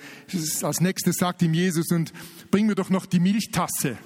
als 0.62 0.81
nächstes 0.81 1.17
sagt 1.17 1.43
ihm 1.43 1.55
Jesus, 1.55 1.91
und 1.93 2.12
bring 2.50 2.67
mir 2.67 2.75
doch 2.75 2.91
noch 2.91 3.07
die 3.07 3.21
Milchtasse, 3.21 3.97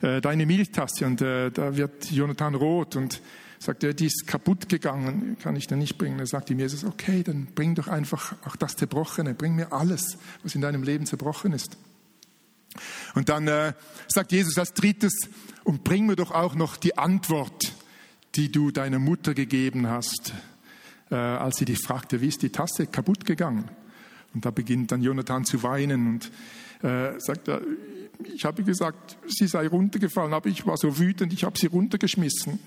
äh, 0.00 0.20
deine 0.20 0.46
Milchtasse. 0.46 1.06
Und 1.06 1.22
äh, 1.22 1.50
da 1.50 1.76
wird 1.76 2.10
Jonathan 2.10 2.54
rot 2.54 2.96
und 2.96 3.20
sagt, 3.58 3.84
er, 3.84 3.94
die 3.94 4.06
ist 4.06 4.26
kaputt 4.26 4.68
gegangen, 4.68 5.36
kann 5.42 5.56
ich 5.56 5.66
da 5.66 5.76
nicht 5.76 5.98
bringen. 5.98 6.18
Da 6.18 6.26
sagt 6.26 6.50
ihm 6.50 6.58
Jesus, 6.58 6.84
okay, 6.84 7.22
dann 7.22 7.46
bring 7.54 7.74
doch 7.74 7.88
einfach 7.88 8.34
auch 8.44 8.56
das 8.56 8.76
Zerbrochene, 8.76 9.34
bring 9.34 9.54
mir 9.54 9.72
alles, 9.72 10.18
was 10.42 10.54
in 10.54 10.60
deinem 10.60 10.82
Leben 10.82 11.06
zerbrochen 11.06 11.52
ist. 11.52 11.76
Und 13.14 13.28
dann 13.28 13.48
äh, 13.48 13.72
sagt 14.08 14.32
Jesus 14.32 14.58
als 14.58 14.74
drittes, 14.74 15.14
und 15.64 15.82
bring 15.82 16.06
mir 16.06 16.14
doch 16.14 16.30
auch 16.30 16.54
noch 16.54 16.76
die 16.76 16.96
Antwort 16.96 17.72
die 18.36 18.52
du 18.52 18.70
deiner 18.70 18.98
Mutter 18.98 19.34
gegeben 19.34 19.88
hast, 19.88 20.34
äh, 21.10 21.14
als 21.14 21.56
sie 21.56 21.64
dich 21.64 21.78
fragte, 21.78 22.20
wie 22.20 22.28
ist 22.28 22.42
die 22.42 22.50
Tasse 22.50 22.86
kaputt 22.86 23.24
gegangen? 23.24 23.68
Und 24.34 24.44
da 24.44 24.50
beginnt 24.50 24.92
dann 24.92 25.02
Jonathan 25.02 25.44
zu 25.44 25.62
weinen 25.62 26.06
und 26.06 26.30
äh, 26.82 27.18
sagt 27.18 27.48
er, 27.48 27.62
ich 28.24 28.44
habe 28.44 28.62
gesagt, 28.62 29.16
sie 29.26 29.46
sei 29.46 29.66
runtergefallen, 29.68 30.32
aber 30.32 30.48
ich 30.48 30.66
war 30.66 30.76
so 30.76 30.98
wütend, 30.98 31.32
ich 31.32 31.44
habe 31.44 31.58
sie 31.58 31.66
runtergeschmissen. 31.66 32.58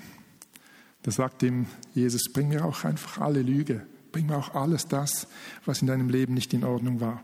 Da 1.04 1.12
sagt 1.12 1.44
ihm 1.44 1.68
Jesus, 1.94 2.24
bring 2.34 2.50
mir 2.50 2.66
auch 2.66 2.84
einfach 2.84 3.20
alle 3.20 3.42
Lüge, 3.42 3.86
bring 4.12 4.28
mir 4.28 4.38
auch 4.38 4.54
alles 4.56 4.88
das, 4.88 5.28
was 5.66 5.82
in 5.82 5.88
deinem 5.88 6.10
Leben 6.10 6.34
nicht 6.34 6.54
in 6.54 6.64
Ordnung 6.64 7.00
war. 7.00 7.24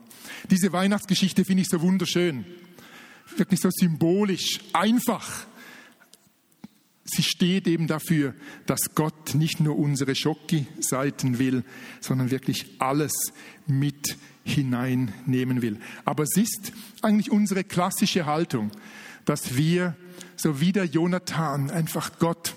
Diese 0.50 0.72
Weihnachtsgeschichte 0.72 1.44
finde 1.46 1.64
ich 1.64 1.70
so 1.70 1.82
wunderschön, 1.82 2.46
wirklich 3.38 3.60
so 3.60 3.70
symbolisch, 3.72 4.60
einfach 4.74 5.48
Sie 7.08 7.22
steht 7.22 7.68
eben 7.68 7.86
dafür, 7.86 8.34
dass 8.66 8.96
Gott 8.96 9.36
nicht 9.36 9.60
nur 9.60 9.78
unsere 9.78 10.16
Schocki-Seiten 10.16 11.38
will, 11.38 11.64
sondern 12.02 12.32
wirklich 12.32 12.66
alles 12.80 13.14
mit 13.68 14.18
hineinnehmen 14.46 15.62
will. 15.62 15.80
Aber 16.06 16.24
es 16.24 16.38
ist 16.38 16.72
eigentlich 17.02 17.32
unsere 17.32 17.64
klassische 17.64 18.26
Haltung, 18.26 18.72
dass 19.26 19.58
wir, 19.58 19.96
so 20.36 20.62
wie 20.62 20.72
der 20.72 20.86
Jonathan, 20.86 21.72
einfach 21.72 22.20
Gott 22.20 22.56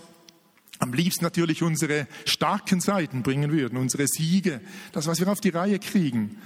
am 0.79 0.93
liebsten 0.93 1.25
natürlich 1.25 1.63
unsere 1.63 2.07
starken 2.25 2.81
Seiten 2.81 3.23
bringen 3.23 3.51
würden, 3.51 3.79
unsere 3.79 4.07
Siege, 4.07 4.61
das, 4.93 5.07
was 5.07 5.19
wir 5.19 5.29
auf 5.29 5.41
die 5.41 5.49
Reihe 5.49 5.79
kriegen. 5.79 6.37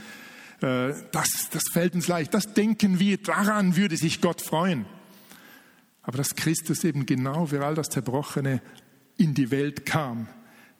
Äh, 0.62 0.94
das, 1.10 1.50
das 1.50 1.64
fällt 1.72 1.94
uns 1.94 2.08
leicht. 2.08 2.32
Das 2.32 2.54
denken 2.54 2.98
wir, 2.98 3.18
daran 3.18 3.76
würde 3.76 3.96
sich 3.96 4.20
Gott 4.20 4.40
freuen. 4.40 4.86
Aber 6.02 6.16
dass 6.16 6.34
Christus 6.34 6.84
eben 6.84 7.04
genau 7.04 7.46
für 7.46 7.64
all 7.66 7.74
das 7.74 7.88
Zerbrochene 7.88 8.62
in 9.18 9.34
die 9.34 9.50
Welt 9.50 9.84
kam, 9.84 10.28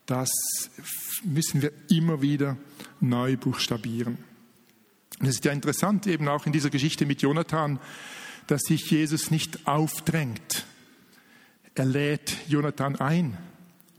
das 0.07 0.31
müssen 1.25 1.63
wir 1.63 1.73
immer 1.91 2.23
wieder 2.23 2.57
neu 3.01 3.37
buchstabieren. 3.37 4.32
Und 5.21 5.27
es 5.27 5.37
ist 5.37 5.45
ja 5.45 5.53
interessant 5.53 6.07
eben 6.07 6.29
auch 6.29 6.47
in 6.47 6.53
dieser 6.53 6.71
Geschichte 6.71 7.07
mit 7.07 7.23
Jonathan, 7.23 7.79
dass 8.47 8.63
sich 8.63 8.91
Jesus 8.91 9.31
nicht 9.31 9.67
aufdrängt. 9.67 10.67
Er 11.75 11.85
lädt 11.85 12.37
Jonathan 12.49 12.97
ein. 12.97 13.39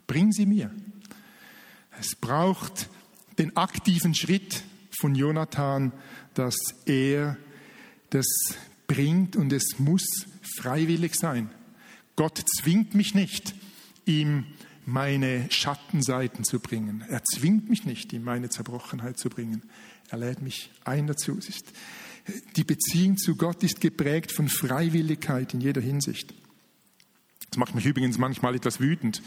Bring 0.05 0.32
sie 0.32 0.46
mir. 0.46 0.72
Es 2.00 2.15
braucht 2.15 2.89
den 3.38 3.55
aktiven 3.58 4.13
Schritt 4.13 4.63
von 5.00 5.15
Jonathan, 5.15 5.91
dass 6.34 6.55
er 6.86 7.38
das 8.10 8.27
bringt 8.88 9.36
und 9.36 9.51
es 9.53 9.79
muss 9.79 10.05
freiwillig 10.58 11.15
sein. 11.15 11.50
Gott 12.15 12.43
zwingt 12.60 12.93
mich 12.93 13.15
nicht, 13.15 13.55
ihm 14.05 14.46
meine 14.86 15.48
Schattenseiten 15.50 16.43
zu 16.43 16.60
bringen. 16.60 17.03
Er 17.10 17.24
zwingt 17.24 17.70
mich 17.70 17.86
nicht, 17.86 18.13
ihm 18.13 18.24
meine 18.24 18.50
Zerbrochenheit 18.50 19.17
zu 19.17 19.29
bringen. 19.29 19.63
Er 20.13 20.20
lädt 20.20 20.43
mich 20.43 20.70
ein 20.84 21.08
dazu. 21.08 21.39
die 22.55 22.63
Beziehung 22.63 23.17
zu 23.17 23.36
Gott 23.36 23.63
ist 23.63 23.82
geprägt 23.82 24.32
von 24.32 24.48
Freiwilligkeit 24.48 25.55
in 25.55 25.60
jeder 25.60 25.82
Hinsicht. 25.82 26.36
Das 27.50 27.58
macht 27.58 27.74
mich 27.74 27.88
übrigens 27.88 28.20
manchmal 28.20 28.53
etwas 28.53 28.79
wütend, 28.79 29.24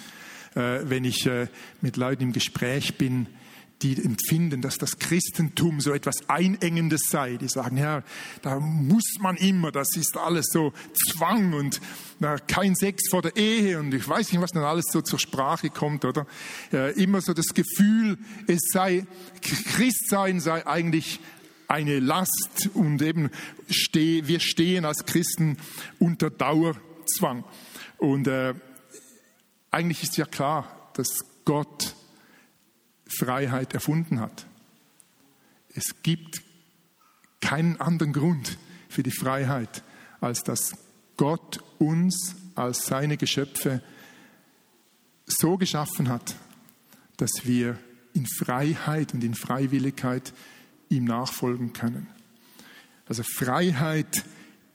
äh, 0.54 0.78
wenn 0.84 1.02
ich 1.02 1.26
äh, 1.26 1.48
mit 1.80 1.96
Leuten 1.96 2.22
im 2.22 2.32
Gespräch 2.32 2.96
bin, 2.98 3.26
die 3.82 4.02
empfinden, 4.02 4.62
dass 4.62 4.78
das 4.78 4.98
Christentum 4.98 5.80
so 5.80 5.92
etwas 5.92 6.28
Einengendes 6.28 7.08
sei. 7.10 7.36
Die 7.36 7.48
sagen, 7.48 7.76
ja, 7.76 8.02
da 8.42 8.58
muss 8.58 9.04
man 9.20 9.36
immer, 9.36 9.70
das 9.70 9.96
ist 9.96 10.16
alles 10.16 10.46
so 10.50 10.72
Zwang 10.94 11.52
und 11.52 11.80
na, 12.18 12.38
kein 12.38 12.74
Sex 12.74 13.10
vor 13.10 13.20
der 13.20 13.36
Ehe 13.36 13.78
und 13.78 13.92
ich 13.92 14.08
weiß 14.08 14.32
nicht, 14.32 14.40
was 14.40 14.52
dann 14.52 14.64
alles 14.64 14.86
so 14.90 15.02
zur 15.02 15.18
Sprache 15.18 15.68
kommt, 15.68 16.04
oder? 16.04 16.26
Ja, 16.72 16.88
immer 16.88 17.20
so 17.20 17.34
das 17.34 17.48
Gefühl, 17.48 18.18
es 18.46 18.62
sei, 18.72 19.06
Christsein 19.42 20.40
sei 20.40 20.66
eigentlich 20.66 21.20
eine 21.68 21.98
Last 21.98 22.70
und 22.74 23.02
eben 23.02 23.30
steh, 23.68 24.26
wir 24.26 24.40
stehen 24.40 24.84
als 24.84 25.04
Christen 25.04 25.58
unter 25.98 26.30
Dauerzwang. 26.30 27.44
Und 27.98 28.28
äh, 28.28 28.54
eigentlich 29.70 30.02
ist 30.02 30.16
ja 30.16 30.24
klar, 30.24 30.90
dass 30.94 31.08
Gott 31.44 31.95
Freiheit 33.18 33.74
erfunden 33.74 34.20
hat. 34.20 34.46
Es 35.74 36.02
gibt 36.02 36.42
keinen 37.40 37.80
anderen 37.80 38.12
Grund 38.12 38.58
für 38.88 39.02
die 39.02 39.10
Freiheit, 39.10 39.82
als 40.20 40.42
dass 40.42 40.72
Gott 41.16 41.62
uns 41.78 42.34
als 42.54 42.86
seine 42.86 43.16
Geschöpfe 43.16 43.82
so 45.26 45.56
geschaffen 45.56 46.08
hat, 46.08 46.36
dass 47.16 47.44
wir 47.44 47.78
in 48.14 48.26
Freiheit 48.26 49.12
und 49.12 49.22
in 49.22 49.34
Freiwilligkeit 49.34 50.32
ihm 50.88 51.04
nachfolgen 51.04 51.72
können. 51.72 52.08
Also 53.06 53.22
Freiheit 53.22 54.24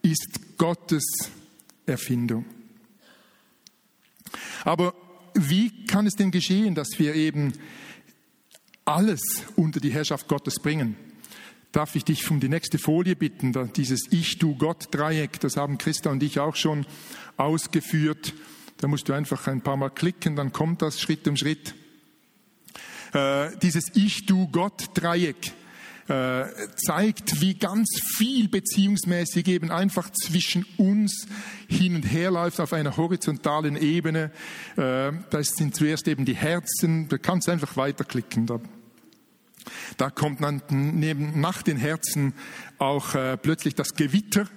ist 0.02 0.58
Gottes 0.58 1.04
Erfindung. 1.86 2.46
Aber 4.64 4.94
wie 5.34 5.86
kann 5.86 6.06
es 6.06 6.14
denn 6.14 6.32
geschehen, 6.32 6.76
dass 6.76 7.00
wir 7.00 7.16
eben 7.16 7.54
alles 8.86 9.22
unter 9.56 9.80
die 9.80 9.92
Herrschaft 9.92 10.28
Gottes 10.28 10.60
bringen. 10.60 10.96
Darf 11.72 11.96
ich 11.96 12.04
dich 12.04 12.30
um 12.30 12.40
die 12.40 12.50
nächste 12.50 12.78
Folie 12.78 13.16
bitten, 13.16 13.54
dieses 13.74 14.12
Ich-Du-Gott-Dreieck, 14.12 15.40
das 15.40 15.56
haben 15.56 15.78
Christa 15.78 16.10
und 16.10 16.22
ich 16.22 16.40
auch 16.40 16.56
schon 16.56 16.86
ausgeführt. 17.38 18.34
Da 18.78 18.88
musst 18.88 19.08
du 19.08 19.14
einfach 19.14 19.48
ein 19.48 19.62
paar 19.62 19.78
Mal 19.78 19.90
klicken, 19.90 20.36
dann 20.36 20.52
kommt 20.52 20.82
das 20.82 21.00
Schritt 21.00 21.28
um 21.28 21.38
Schritt. 21.38 21.76
Äh, 23.14 23.52
dieses 23.62 23.96
Ich-Du-Gott-Dreieck 23.96 25.54
äh, 26.08 26.46
zeigt, 26.76 27.42
wie 27.42 27.56
ganz 27.56 27.88
viel 28.18 28.48
beziehungsmäßig 28.48 29.48
eben 29.48 29.72
einfach 29.72 30.10
zwischen 30.12 30.66
uns 30.78 31.28
hin 31.68 31.96
und 31.96 32.04
her 32.04 32.32
läuft 32.32 32.60
auf 32.60 32.74
einer 32.74 32.98
horizontalen 32.98 33.76
Ebene. 33.76 34.32
Äh, 34.78 35.12
das 35.30 35.50
sind 35.56 35.76
zuerst 35.76 36.08
eben 36.08 36.26
die 36.26 36.36
Herzen, 36.36 37.08
da 37.08 37.18
kannst 37.18 37.48
du 37.48 37.52
einfach 37.52 37.78
weiterklicken. 37.78 38.46
Da 38.46 38.60
da 39.98 40.10
kommt 40.10 40.42
dann 40.42 40.62
neben, 40.70 41.40
nach 41.40 41.62
den 41.62 41.78
Herzen 41.78 42.34
auch 42.78 43.16
äh, 43.16 43.38
plötzlich 43.38 43.76
das 43.76 43.94
Gewitter. 43.94 44.48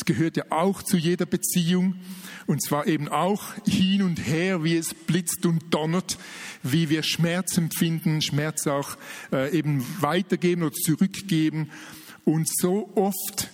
Es 0.00 0.06
gehört 0.06 0.38
ja 0.38 0.44
auch 0.48 0.82
zu 0.82 0.96
jeder 0.96 1.26
Beziehung. 1.26 1.96
Und 2.46 2.62
zwar 2.62 2.86
eben 2.86 3.08
auch 3.08 3.52
hin 3.66 4.00
und 4.00 4.16
her, 4.26 4.64
wie 4.64 4.78
es 4.78 4.94
blitzt 4.94 5.44
und 5.44 5.74
donnert, 5.74 6.16
wie 6.62 6.88
wir 6.88 7.02
Schmerz 7.02 7.58
empfinden, 7.58 8.22
Schmerz 8.22 8.66
auch 8.66 8.96
äh, 9.30 9.54
eben 9.54 9.84
weitergeben 10.00 10.62
oder 10.62 10.72
zurückgeben. 10.72 11.70
Und 12.24 12.48
so 12.50 12.90
oft 12.94 13.50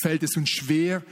fällt 0.00 0.22
es 0.22 0.38
uns 0.38 0.48
schwer, 0.48 1.02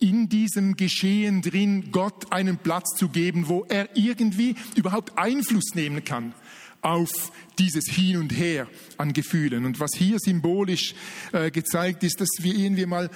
in 0.00 0.28
diesem 0.28 0.76
Geschehen 0.76 1.40
drin 1.40 1.90
Gott 1.90 2.30
einen 2.30 2.58
Platz 2.58 2.90
zu 2.98 3.08
geben, 3.08 3.48
wo 3.48 3.64
er 3.70 3.88
irgendwie 3.96 4.54
überhaupt 4.76 5.16
Einfluss 5.16 5.74
nehmen 5.74 6.04
kann 6.04 6.34
auf 6.82 7.10
dieses 7.58 7.84
Hin 7.86 8.16
und 8.16 8.36
Her 8.36 8.66
an 8.96 9.12
Gefühlen. 9.12 9.64
Und 9.64 9.80
was 9.80 9.92
hier 9.94 10.18
symbolisch 10.18 10.94
äh, 11.32 11.50
gezeigt 11.50 12.02
ist, 12.04 12.20
dass 12.20 12.28
wir 12.40 12.54
irgendwie 12.54 12.86
mal 12.86 13.10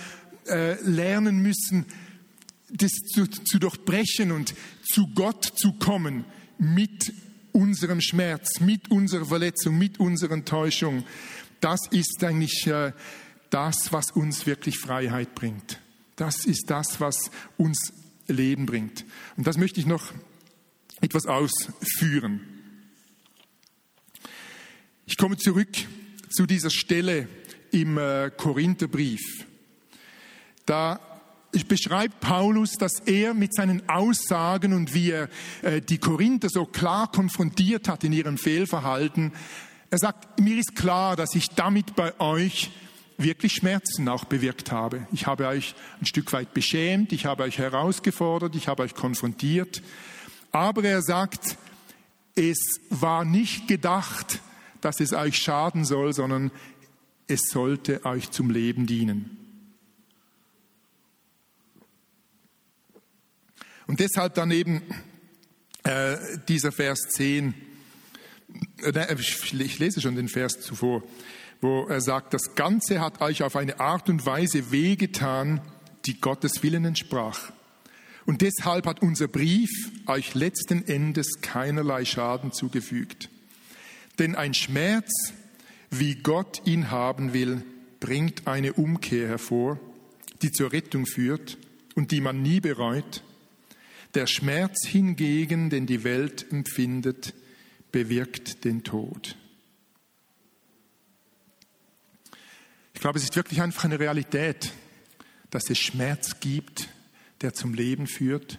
äh, 0.46 0.80
lernen 0.82 1.38
müssen, 1.38 1.86
das 2.70 2.90
zu, 2.92 3.26
zu 3.26 3.58
durchbrechen 3.58 4.32
und 4.32 4.54
zu 4.84 5.08
Gott 5.14 5.44
zu 5.56 5.72
kommen 5.74 6.24
mit 6.58 7.12
unserem 7.52 8.00
Schmerz, 8.00 8.60
mit 8.60 8.90
unserer 8.90 9.26
Verletzung, 9.26 9.78
mit 9.78 10.00
unserer 10.00 10.32
Enttäuschung. 10.32 11.04
Das 11.60 11.80
ist 11.90 12.22
eigentlich 12.22 12.66
äh, 12.66 12.92
das, 13.50 13.92
was 13.92 14.10
uns 14.10 14.46
wirklich 14.46 14.78
Freiheit 14.78 15.34
bringt. 15.34 15.80
Das 16.16 16.44
ist 16.44 16.68
das, 16.68 17.00
was 17.00 17.30
uns 17.56 17.92
Leben 18.26 18.66
bringt. 18.66 19.04
Und 19.36 19.46
das 19.46 19.56
möchte 19.56 19.80
ich 19.80 19.86
noch 19.86 20.12
etwas 21.00 21.26
ausführen. 21.26 22.40
Ich 25.06 25.16
komme 25.16 25.36
zurück 25.36 25.76
zu 26.30 26.46
dieser 26.46 26.70
Stelle 26.70 27.28
im 27.70 27.98
äh, 27.98 28.30
Korintherbrief. 28.36 29.20
Da 30.66 31.00
beschreibt 31.68 32.20
Paulus, 32.20 32.72
dass 32.72 33.00
er 33.00 33.34
mit 33.34 33.54
seinen 33.54 33.88
Aussagen 33.88 34.72
und 34.72 34.92
wie 34.94 35.12
er 35.12 35.28
äh, 35.62 35.80
die 35.80 35.98
Korinther 35.98 36.48
so 36.50 36.64
klar 36.64 37.10
konfrontiert 37.10 37.88
hat 37.88 38.02
in 38.02 38.12
ihrem 38.12 38.38
Fehlverhalten. 38.38 39.32
Er 39.90 39.98
sagt, 39.98 40.40
mir 40.40 40.58
ist 40.58 40.74
klar, 40.74 41.14
dass 41.14 41.34
ich 41.34 41.50
damit 41.50 41.94
bei 41.94 42.18
euch 42.18 42.72
wirklich 43.16 43.52
Schmerzen 43.52 44.08
auch 44.08 44.24
bewirkt 44.24 44.72
habe. 44.72 45.06
Ich 45.12 45.26
habe 45.26 45.46
euch 45.46 45.76
ein 46.00 46.06
Stück 46.06 46.32
weit 46.32 46.52
beschämt, 46.52 47.12
ich 47.12 47.26
habe 47.26 47.44
euch 47.44 47.58
herausgefordert, 47.58 48.56
ich 48.56 48.66
habe 48.66 48.82
euch 48.82 48.94
konfrontiert. 48.94 49.82
Aber 50.50 50.82
er 50.82 51.02
sagt, 51.02 51.56
es 52.34 52.58
war 52.90 53.24
nicht 53.24 53.68
gedacht, 53.68 54.40
dass 54.80 54.98
es 54.98 55.12
euch 55.12 55.36
schaden 55.36 55.84
soll, 55.84 56.12
sondern 56.12 56.50
es 57.28 57.48
sollte 57.48 58.04
euch 58.04 58.32
zum 58.32 58.50
Leben 58.50 58.86
dienen. 58.86 59.43
Und 63.86 64.00
deshalb 64.00 64.34
dann 64.34 64.50
eben 64.50 64.82
äh, 65.84 66.16
dieser 66.48 66.72
Vers 66.72 67.00
10, 67.10 67.54
äh, 68.82 69.14
ich 69.14 69.78
lese 69.78 70.00
schon 70.00 70.16
den 70.16 70.28
Vers 70.28 70.60
zuvor, 70.60 71.02
wo 71.60 71.86
er 71.86 72.00
sagt, 72.00 72.34
das 72.34 72.54
Ganze 72.54 73.00
hat 73.00 73.20
euch 73.20 73.42
auf 73.42 73.56
eine 73.56 73.80
Art 73.80 74.08
und 74.08 74.24
Weise 74.26 74.70
wehgetan, 74.70 75.60
die 76.06 76.20
Gottes 76.20 76.62
Willen 76.62 76.84
entsprach. 76.84 77.52
Und 78.26 78.40
deshalb 78.40 78.86
hat 78.86 79.02
unser 79.02 79.28
Brief 79.28 79.70
euch 80.06 80.34
letzten 80.34 80.86
Endes 80.86 81.40
keinerlei 81.42 82.04
Schaden 82.04 82.52
zugefügt. 82.52 83.28
Denn 84.18 84.34
ein 84.34 84.54
Schmerz, 84.54 85.10
wie 85.90 86.14
Gott 86.14 86.62
ihn 86.64 86.90
haben 86.90 87.32
will, 87.32 87.62
bringt 88.00 88.46
eine 88.46 88.72
Umkehr 88.74 89.28
hervor, 89.28 89.78
die 90.42 90.52
zur 90.52 90.72
Rettung 90.72 91.06
führt 91.06 91.58
und 91.94 92.10
die 92.10 92.20
man 92.20 92.42
nie 92.42 92.60
bereut. 92.60 93.22
Der 94.14 94.26
Schmerz 94.28 94.86
hingegen, 94.86 95.70
den 95.70 95.86
die 95.86 96.04
Welt 96.04 96.46
empfindet, 96.52 97.34
bewirkt 97.90 98.64
den 98.64 98.84
Tod. 98.84 99.36
Ich 102.92 103.00
glaube, 103.00 103.18
es 103.18 103.24
ist 103.24 103.34
wirklich 103.34 103.60
einfach 103.60 103.84
eine 103.84 103.98
Realität, 103.98 104.72
dass 105.50 105.68
es 105.68 105.78
Schmerz 105.78 106.38
gibt, 106.40 106.88
der 107.40 107.54
zum 107.54 107.74
Leben 107.74 108.06
führt, 108.06 108.58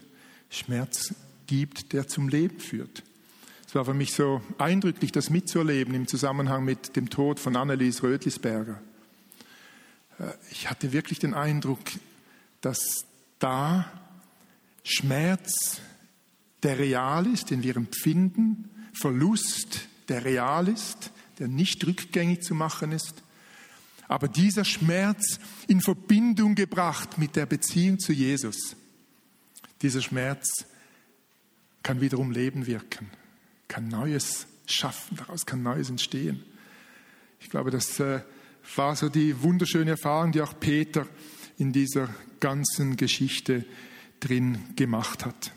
Schmerz 0.50 1.16
gibt, 1.48 1.94
der 1.94 2.08
zum 2.08 2.28
Leben 2.28 2.60
führt. 2.60 3.04
Es 3.68 3.74
war 3.76 3.86
für 3.86 3.94
mich 3.94 4.14
so 4.14 4.42
eindrücklich, 4.58 5.12
das 5.12 5.30
mitzuerleben 5.30 5.94
im 5.94 6.08
Zusammenhang 6.08 6.66
mit 6.66 6.96
dem 6.96 7.10
Tod 7.10 7.40
von 7.40 7.56
Annelies 7.56 8.04
Rötlisberger. 8.04 8.82
Äh, 10.20 10.32
ich 10.52 10.70
hatte 10.70 10.92
wirklich 10.92 11.20
den 11.20 11.34
Eindruck, 11.34 11.80
dass 12.62 13.06
da 13.40 13.92
Schmerz, 14.86 15.82
der 16.64 16.80
real 16.80 17.28
ist, 17.28 17.50
den 17.50 17.64
wir 17.64 17.76
empfinden, 17.76 18.70
Verlust, 18.94 19.90
der 20.08 20.24
real 20.24 20.70
ist, 20.70 21.12
der 21.40 21.50
nicht 21.50 21.86
rückgängig 21.86 22.44
zu 22.44 22.56
machen 22.56 22.94
ist, 22.94 23.24
aber 24.08 24.30
dieser 24.30 24.64
Schmerz 24.64 25.40
in 25.68 25.82
Verbindung 25.82 26.56
gebracht 26.56 27.18
mit 27.18 27.36
der 27.36 27.46
Beziehung 27.46 28.00
zu 28.00 28.14
Jesus, 28.14 28.78
dieser 29.82 30.02
Schmerz 30.02 30.66
kann 31.84 32.00
wiederum 32.00 32.32
Leben 32.32 32.68
wirken 32.68 33.10
kann 33.68 33.88
Neues 33.88 34.48
schaffen, 34.66 35.18
daraus 35.18 35.46
kann 35.46 35.64
Neues 35.64 35.90
entstehen. 35.90 36.44
Ich 37.40 37.50
glaube, 37.50 37.72
das 37.72 38.00
äh, 38.00 38.22
war 38.76 38.96
so 38.96 39.10
die 39.10 39.42
wunderschöne 39.42 39.92
Erfahrung, 39.92 40.32
die 40.32 40.42
auch 40.42 40.60
Peter 40.60 41.08
in 41.58 41.72
dieser 41.72 42.10
ganzen 42.40 42.96
Geschichte 42.96 43.66
drin 44.26 44.58
gemacht 44.76 45.26
hat. 45.26 45.52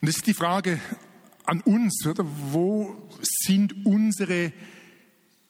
Und 0.00 0.08
das 0.08 0.16
ist 0.16 0.26
die 0.26 0.34
Frage 0.34 0.80
an 1.44 1.60
uns, 1.62 2.06
oder? 2.06 2.24
Wo 2.52 3.08
sind 3.22 3.84
unsere 3.84 4.52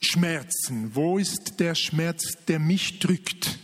Schmerzen? 0.01 0.95
Wo 0.95 1.19
ist 1.19 1.59
der 1.59 1.75
Schmerz, 1.75 2.37
der 2.47 2.59
mich 2.59 2.99
drückt? 2.99 3.59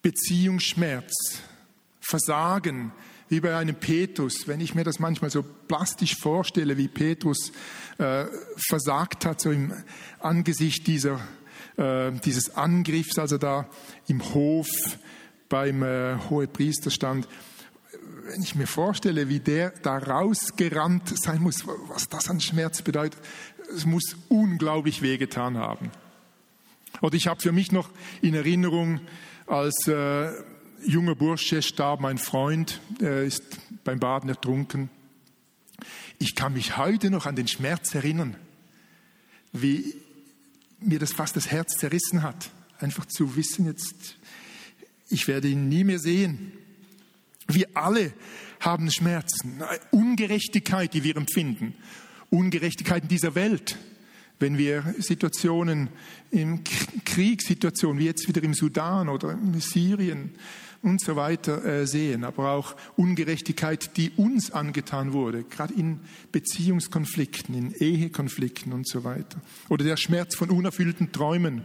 Beziehungsschmerz, 0.00 1.12
Versagen, 2.00 2.92
wie 3.28 3.40
bei 3.40 3.56
einem 3.56 3.74
Petrus. 3.74 4.48
Wenn 4.48 4.60
ich 4.60 4.74
mir 4.74 4.84
das 4.84 4.98
manchmal 4.98 5.30
so 5.30 5.42
plastisch 5.42 6.16
vorstelle, 6.16 6.78
wie 6.78 6.88
Petrus 6.88 7.52
äh, 7.98 8.24
versagt 8.56 9.26
hat, 9.26 9.40
so 9.40 9.50
im 9.50 9.72
Angesicht 10.20 10.86
dieser, 10.86 11.20
äh, 11.80 12.12
dieses 12.24 12.56
Angriffs, 12.56 13.18
als 13.18 13.32
er 13.32 13.38
da 13.38 13.66
im 14.06 14.22
Hof 14.34 14.68
beim 15.48 15.82
äh, 15.82 16.16
Hohepriester 16.28 16.90
stand, 16.90 17.26
wenn 18.24 18.42
ich 18.42 18.54
mir 18.54 18.66
vorstelle, 18.66 19.28
wie 19.28 19.40
der 19.40 19.70
da 19.82 19.98
rausgerannt 19.98 21.12
sein 21.18 21.42
muss, 21.42 21.66
was 21.88 22.08
das 22.08 22.30
an 22.30 22.40
Schmerz 22.40 22.82
bedeutet, 22.82 23.20
es 23.74 23.86
muss 23.86 24.16
unglaublich 24.28 25.02
wehgetan 25.02 25.56
haben. 25.56 25.90
Oder 27.00 27.14
ich 27.14 27.26
habe 27.26 27.40
für 27.40 27.52
mich 27.52 27.72
noch 27.72 27.88
in 28.20 28.34
Erinnerung, 28.34 29.00
als 29.46 29.88
äh, 29.88 30.30
junger 30.84 31.14
Bursche 31.14 31.62
starb 31.62 32.00
mein 32.00 32.18
Freund, 32.18 32.80
er 33.00 33.24
ist 33.24 33.42
beim 33.84 33.98
Baden 33.98 34.28
ertrunken. 34.28 34.90
Ich 36.18 36.34
kann 36.34 36.52
mich 36.52 36.76
heute 36.76 37.10
noch 37.10 37.26
an 37.26 37.36
den 37.36 37.48
Schmerz 37.48 37.94
erinnern, 37.94 38.36
wie 39.52 39.94
mir 40.80 40.98
das 40.98 41.12
fast 41.12 41.36
das 41.36 41.50
Herz 41.50 41.76
zerrissen 41.78 42.22
hat. 42.22 42.50
Einfach 42.78 43.06
zu 43.06 43.36
wissen, 43.36 43.66
jetzt, 43.66 44.16
ich 45.08 45.28
werde 45.28 45.48
ihn 45.48 45.68
nie 45.68 45.84
mehr 45.84 45.98
sehen. 45.98 46.52
Wir 47.46 47.68
alle 47.74 48.12
haben 48.60 48.90
Schmerzen, 48.90 49.62
Ungerechtigkeit, 49.90 50.94
die 50.94 51.04
wir 51.04 51.16
empfinden, 51.16 51.74
Ungerechtigkeit 52.30 53.04
in 53.04 53.08
dieser 53.08 53.34
Welt. 53.34 53.76
Wenn 54.38 54.56
wir 54.56 54.94
Situationen 54.98 55.88
im 56.30 56.64
Kriegssituationen 57.04 57.98
wie 57.98 58.06
jetzt 58.06 58.26
wieder 58.26 58.42
im 58.42 58.54
Sudan 58.54 59.08
oder 59.08 59.32
in 59.32 59.60
Syrien 59.60 60.34
und 60.82 61.00
so 61.00 61.16
weiter 61.16 61.64
äh, 61.64 61.86
sehen, 61.86 62.24
aber 62.24 62.52
auch 62.52 62.74
Ungerechtigkeit, 62.96 63.96
die 63.96 64.10
uns 64.16 64.50
angetan 64.50 65.12
wurde, 65.12 65.44
gerade 65.44 65.74
in 65.74 66.00
Beziehungskonflikten, 66.32 67.54
in 67.54 67.72
Ehekonflikten 67.72 68.72
und 68.72 68.88
so 68.88 69.04
weiter. 69.04 69.40
Oder 69.68 69.84
der 69.84 69.96
Schmerz 69.96 70.34
von 70.34 70.50
unerfüllten 70.50 71.12
Träumen. 71.12 71.62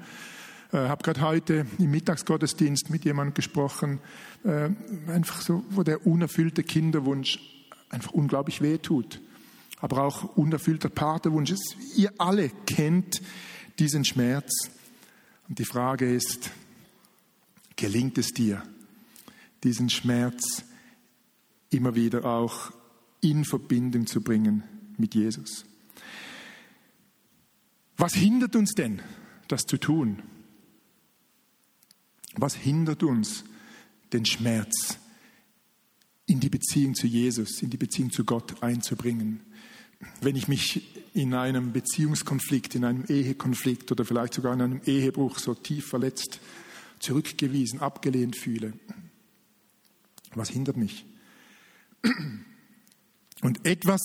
Ich 0.70 0.78
äh, 0.78 0.90
habe 0.90 1.04
gerade 1.04 1.22
heute 1.22 1.66
im 1.80 1.92
Mittagsgottesdienst 1.92 2.90
mit 2.90 3.06
jemandem 3.06 3.34
gesprochen, 3.34 4.00
äh, 4.44 4.70
einfach 5.10 5.42
so, 5.42 5.64
wo 5.70 5.84
der 5.84 6.06
unerfüllte 6.06 6.64
Kinderwunsch 6.64 7.40
einfach 7.90 8.12
unglaublich 8.12 8.62
weh 8.62 8.78
tut. 8.78 9.22
Aber 9.80 10.04
auch 10.04 10.36
unerfüllter 10.36 10.90
Paterwunsch. 10.90 11.54
Ihr 11.96 12.12
alle 12.18 12.50
kennt 12.66 13.22
diesen 13.80 14.04
Schmerz. 14.04 14.70
Und 15.48 15.60
die 15.60 15.66
Frage 15.66 16.12
ist, 16.12 16.50
gelingt 17.76 18.18
es 18.18 18.34
dir, 18.34 18.64
diesen 19.66 19.90
Schmerz 19.90 20.64
immer 21.72 21.96
wieder 21.96 22.24
auch 22.24 22.72
in 23.22 23.44
Verbindung 23.44 24.08
zu 24.08 24.22
bringen 24.22 24.64
mit 24.98 25.16
Jesus. 25.16 25.66
Was 27.98 28.14
hindert 28.14 28.56
uns 28.56 28.74
denn, 28.74 29.02
das 29.48 29.64
zu 29.64 29.78
tun? 29.78 30.22
Was 32.36 32.56
hindert 32.56 33.04
uns, 33.04 33.44
den 34.14 34.26
Schmerz 34.26 34.98
in 36.28 36.40
die 36.40 36.50
Beziehung 36.50 36.96
zu 36.96 37.08
Jesus, 37.08 37.62
in 37.62 37.70
die 37.70 37.78
Beziehung 37.78 38.12
zu 38.12 38.24
Gott 38.24 38.62
einzubringen? 38.62 39.40
Wenn 40.22 40.36
ich 40.36 40.48
mich 40.48 40.84
in 41.14 41.34
einem 41.34 41.72
Beziehungskonflikt, 41.72 42.76
in 42.76 42.84
einem 42.84 43.06
Ehekonflikt 43.06 43.92
oder 43.92 44.06
vielleicht 44.06 44.34
sogar 44.34 44.54
in 44.54 44.62
einem 44.62 44.82
Ehebruch 44.86 45.40
so 45.40 45.56
tief 45.56 45.88
verletzt, 45.88 46.40
zurückgewiesen, 47.00 47.80
abgelehnt 47.80 48.36
fühle, 48.36 48.74
was 50.36 50.50
hindert 50.50 50.78
mich? 50.78 51.06
Und 53.42 53.66
etwas 53.66 54.02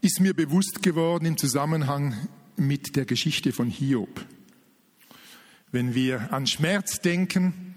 ist 0.00 0.20
mir 0.20 0.34
bewusst 0.34 0.82
geworden 0.82 1.24
im 1.24 1.36
Zusammenhang 1.36 2.28
mit 2.56 2.96
der 2.96 3.04
Geschichte 3.04 3.52
von 3.52 3.68
Hiob. 3.68 4.24
Wenn 5.70 5.94
wir 5.94 6.32
an 6.32 6.46
Schmerz 6.46 7.00
denken, 7.00 7.74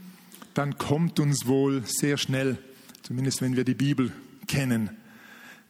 dann 0.53 0.77
kommt 0.77 1.19
uns 1.19 1.47
wohl 1.47 1.83
sehr 1.85 2.17
schnell, 2.17 2.57
zumindest 3.03 3.41
wenn 3.41 3.55
wir 3.55 3.63
die 3.63 3.73
Bibel 3.73 4.11
kennen, 4.47 4.89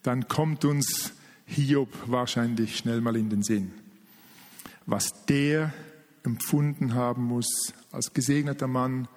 dann 0.03 0.27
kommt 0.27 0.65
uns 0.65 1.13
Hiob 1.45 1.91
wahrscheinlich 2.07 2.77
schnell 2.77 3.01
mal 3.01 3.15
in 3.15 3.29
den 3.29 3.43
Sinn. 3.43 3.71
Was 4.85 5.25
der 5.25 5.73
empfunden 6.23 6.93
haben 6.93 7.23
muss 7.23 7.73
als 7.91 8.13
gesegneter 8.13 8.67
Mann, 8.67 9.07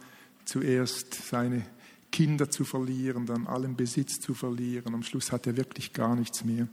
zuerst 0.44 1.14
seine 1.28 1.64
Kinder 2.10 2.50
zu 2.50 2.64
verlieren, 2.64 3.26
dann 3.26 3.46
allen 3.46 3.76
Besitz 3.76 4.20
zu 4.20 4.34
verlieren. 4.34 4.94
Am 4.94 5.02
Schluss 5.02 5.32
hat 5.32 5.46
er 5.46 5.56
wirklich 5.56 5.92
gar 5.92 6.16
nichts 6.16 6.44
mehr. 6.44 6.68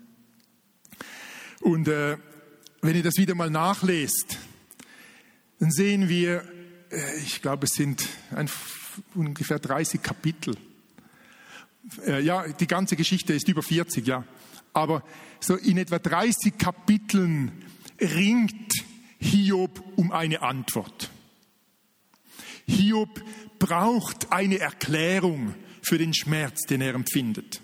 Und 1.62 1.88
äh, 1.88 2.18
wenn 2.82 2.96
ihr 2.96 3.04
das 3.04 3.18
wieder 3.18 3.36
mal 3.36 3.50
nachlest, 3.50 4.38
dann 5.60 5.72
sehen 5.72 6.10
wir, 6.10 6.44
äh, 6.92 7.18
ich 7.18 7.42
glaube, 7.42 7.66
es 7.66 7.74
sind 7.74 8.08
ein, 8.32 8.50
ungefähr 9.14 9.60
30 9.60 10.02
Kapitel. 10.02 10.56
Äh, 12.06 12.22
ja, 12.22 12.48
die 12.48 12.68
ganze 12.68 12.96
Geschichte 12.96 13.34
ist 13.34 13.48
über 13.48 13.64
40, 13.64 14.06
ja. 14.06 14.24
Aber 14.74 15.04
so 15.40 15.56
in 15.56 15.78
etwa 15.78 16.00
30 16.00 16.58
Kapiteln 16.58 17.52
ringt 18.00 18.74
Hiob 19.20 19.84
um 19.96 20.12
eine 20.12 20.42
Antwort. 20.42 21.10
Hiob 22.68 23.22
braucht 23.60 24.32
eine 24.32 24.60
Erklärung 24.60 25.54
für 25.82 25.98
den 25.98 26.14
Schmerz, 26.14 26.62
den 26.62 26.82
er 26.82 26.94
empfindet. 26.94 27.62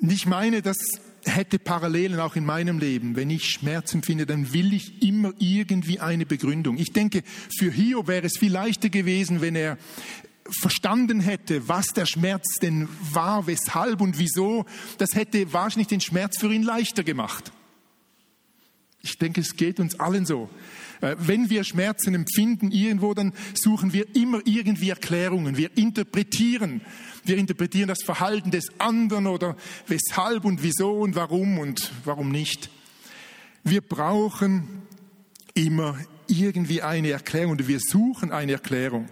Und 0.00 0.12
ich 0.12 0.26
meine, 0.26 0.62
das 0.62 0.76
hätte 1.24 1.58
Parallelen 1.58 2.20
auch 2.20 2.36
in 2.36 2.44
meinem 2.44 2.78
Leben. 2.78 3.16
Wenn 3.16 3.30
ich 3.30 3.50
Schmerz 3.50 3.94
empfinde, 3.94 4.26
dann 4.26 4.52
will 4.52 4.72
ich 4.74 5.02
immer 5.02 5.32
irgendwie 5.38 6.00
eine 6.00 6.26
Begründung. 6.26 6.76
Ich 6.78 6.92
denke, 6.92 7.22
für 7.56 7.70
Hiob 7.70 8.08
wäre 8.08 8.26
es 8.26 8.38
viel 8.38 8.52
leichter 8.52 8.90
gewesen, 8.90 9.40
wenn 9.40 9.56
er 9.56 9.78
verstanden 10.60 11.20
hätte, 11.20 11.68
was 11.68 11.86
der 11.88 12.06
Schmerz 12.06 12.44
denn 12.60 12.88
war, 13.12 13.46
weshalb 13.46 14.00
und 14.00 14.18
wieso. 14.18 14.66
Das 14.98 15.14
hätte 15.14 15.52
wahrscheinlich 15.52 15.88
den 15.88 16.00
Schmerz 16.00 16.38
für 16.38 16.52
ihn 16.52 16.62
leichter 16.62 17.02
gemacht. 17.02 17.52
Ich 19.00 19.18
denke, 19.18 19.40
es 19.40 19.56
geht 19.56 19.80
uns 19.80 19.98
allen 20.00 20.26
so. 20.26 20.48
Äh, 21.00 21.16
wenn 21.18 21.50
wir 21.50 21.64
Schmerzen 21.64 22.14
empfinden 22.14 22.70
irgendwo, 22.70 23.14
dann 23.14 23.32
suchen 23.54 23.92
wir 23.92 24.14
immer 24.14 24.40
irgendwie 24.44 24.90
Erklärungen. 24.90 25.56
Wir 25.56 25.76
interpretieren. 25.76 26.80
Wir 27.24 27.36
interpretieren 27.36 27.88
das 27.88 28.02
Verhalten 28.02 28.50
des 28.50 28.68
anderen 28.78 29.26
oder 29.26 29.56
weshalb 29.86 30.44
und 30.44 30.62
wieso 30.62 31.00
und 31.00 31.14
warum 31.14 31.58
und 31.58 31.90
warum 32.04 32.30
nicht. 32.30 32.70
Wir 33.62 33.80
brauchen 33.80 34.82
immer 35.54 35.98
irgendwie 36.26 36.82
eine 36.82 37.10
Erklärung 37.10 37.52
oder 37.52 37.68
wir 37.68 37.80
suchen 37.80 38.32
eine 38.32 38.52
Erklärung. 38.52 39.08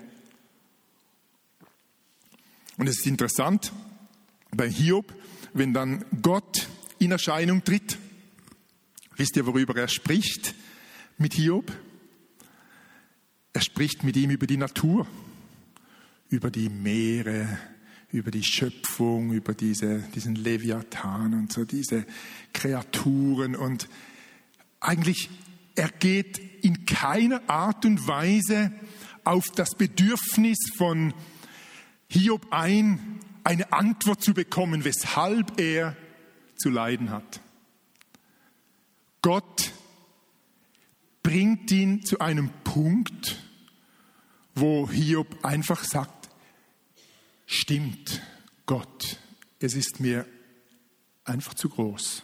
Und 2.77 2.89
es 2.89 2.99
ist 2.99 3.07
interessant 3.07 3.73
bei 4.51 4.69
Hiob, 4.69 5.15
wenn 5.55 5.73
dann 5.73 6.05
Gott 6.21 6.69
in 6.99 7.13
Erscheinung 7.13 7.65
tritt 7.65 7.99
Wisst 9.17 9.37
ihr, 9.37 9.47
worüber 9.47 9.77
er 9.77 9.89
spricht 9.89 10.55
mit 11.23 11.35
Hiob? 11.35 11.73
Er 13.55 13.61
spricht 13.63 14.05
mit 14.05 14.17
ihm 14.17 14.31
über 14.31 14.47
die 14.47 14.57
Natur, 14.57 15.07
über 16.29 16.51
die 16.51 16.69
Meere, 16.69 17.59
über 18.11 18.31
die 18.31 18.45
Schöpfung, 18.45 19.33
über 19.33 19.55
diese, 19.55 20.01
diesen 20.15 20.35
Leviathan 20.35 21.35
und 21.35 21.53
so 21.53 21.65
diese 21.65 22.05
Kreaturen. 22.53 23.57
Und 23.57 23.89
eigentlich, 24.81 25.31
er 25.75 25.89
geht 25.89 26.39
in 26.63 26.85
keiner 26.85 27.49
Art 27.49 27.85
und 27.87 28.07
Weise 28.07 28.73
auf 29.25 29.47
das 29.55 29.75
Bedürfnis 29.77 30.59
von 30.77 31.15
Hiob 32.09 32.49
ein, 32.51 33.21
eine 33.45 33.73
Antwort 33.73 34.23
zu 34.23 34.35
bekommen, 34.35 34.85
weshalb 34.85 35.59
er 35.59 35.97
zu 36.57 36.69
leiden 36.69 37.11
hat. 37.11 37.41
Gott 39.23 39.72
bringt 41.23 41.71
ihn 41.71 42.05
zu 42.05 42.19
einem 42.19 42.51
Punkt, 42.65 43.43
wo 44.55 44.89
Hiob 44.91 45.45
einfach 45.45 45.85
sagt, 45.85 46.29
stimmt 47.47 48.21
Gott, 48.67 49.19
es 49.61 49.75
ist 49.75 50.01
mir 50.01 50.27
einfach 51.25 51.55
zu 51.55 51.69
groß. 51.69 52.23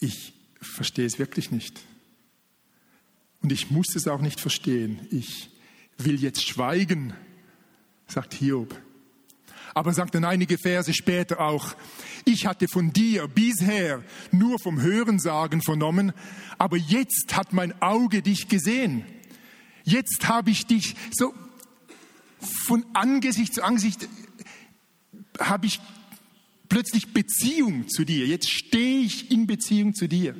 Ich 0.00 0.34
verstehe 0.60 1.06
es 1.06 1.18
wirklich 1.18 1.50
nicht. 1.50 1.80
Und 3.42 3.52
ich 3.52 3.70
muss 3.70 3.94
es 3.94 4.08
auch 4.08 4.20
nicht 4.20 4.40
verstehen. 4.40 5.06
Ich 5.10 5.50
will 5.98 6.20
jetzt 6.20 6.42
schweigen, 6.42 7.14
sagt 8.06 8.34
Hiob. 8.34 8.74
Aber 9.74 9.92
sagt 9.92 10.14
dann 10.14 10.24
einige 10.24 10.56
Verse 10.56 10.94
später 10.94 11.40
auch, 11.40 11.74
ich 12.24 12.46
hatte 12.46 12.68
von 12.68 12.92
dir 12.92 13.26
bisher 13.28 14.02
nur 14.30 14.58
vom 14.60 14.80
Hörensagen 14.80 15.62
vernommen, 15.62 16.12
aber 16.58 16.76
jetzt 16.76 17.36
hat 17.36 17.52
mein 17.52 17.80
Auge 17.82 18.22
dich 18.22 18.48
gesehen. 18.48 19.04
Jetzt 19.82 20.28
habe 20.28 20.50
ich 20.50 20.66
dich 20.66 20.94
so 21.12 21.34
von 22.40 22.84
Angesicht 22.94 23.54
zu 23.54 23.62
Angesicht 23.62 24.08
habe 25.40 25.66
ich 25.66 25.80
plötzlich 26.68 27.12
Beziehung 27.12 27.88
zu 27.88 28.04
dir. 28.04 28.26
Jetzt 28.26 28.50
stehe 28.50 29.00
ich 29.00 29.30
in 29.30 29.46
Beziehung 29.46 29.94
zu 29.94 30.08
dir. 30.08 30.36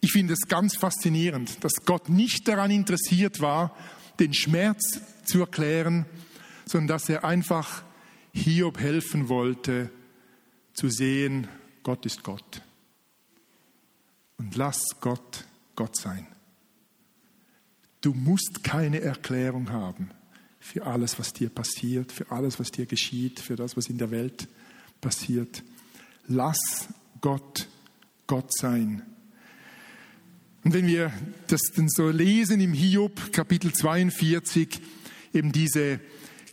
Ich 0.00 0.12
finde 0.12 0.32
es 0.34 0.48
ganz 0.48 0.76
faszinierend, 0.76 1.62
dass 1.62 1.84
Gott 1.84 2.08
nicht 2.08 2.48
daran 2.48 2.70
interessiert 2.70 3.40
war, 3.40 3.76
den 4.18 4.34
Schmerz 4.34 5.00
zu 5.24 5.40
erklären, 5.40 6.06
sondern 6.64 6.88
dass 6.88 7.08
er 7.08 7.24
einfach 7.24 7.82
Hiob 8.32 8.78
helfen 8.78 9.28
wollte, 9.28 9.90
zu 10.74 10.88
sehen, 10.88 11.48
Gott 11.82 12.06
ist 12.06 12.22
Gott. 12.22 12.62
Und 14.38 14.56
lass 14.56 14.82
Gott 15.00 15.44
Gott 15.76 15.96
sein. 15.96 16.26
Du 18.00 18.14
musst 18.14 18.64
keine 18.64 19.00
Erklärung 19.00 19.70
haben 19.70 20.10
für 20.58 20.86
alles, 20.86 21.18
was 21.18 21.32
dir 21.32 21.50
passiert, 21.50 22.10
für 22.10 22.30
alles, 22.30 22.58
was 22.58 22.70
dir 22.70 22.86
geschieht, 22.86 23.40
für 23.40 23.56
das, 23.56 23.76
was 23.76 23.88
in 23.88 23.98
der 23.98 24.10
Welt 24.10 24.48
passiert. 25.00 25.62
Lass 26.26 26.88
Gott 27.20 27.68
Gott 28.26 28.56
sein. 28.56 29.02
Und 30.64 30.74
wenn 30.74 30.86
wir 30.86 31.12
das 31.48 31.60
dann 31.74 31.88
so 31.88 32.08
lesen 32.08 32.60
im 32.60 32.72
Hiob 32.72 33.32
Kapitel 33.32 33.72
42, 33.72 34.80
eben 35.34 35.52
diese 35.52 36.00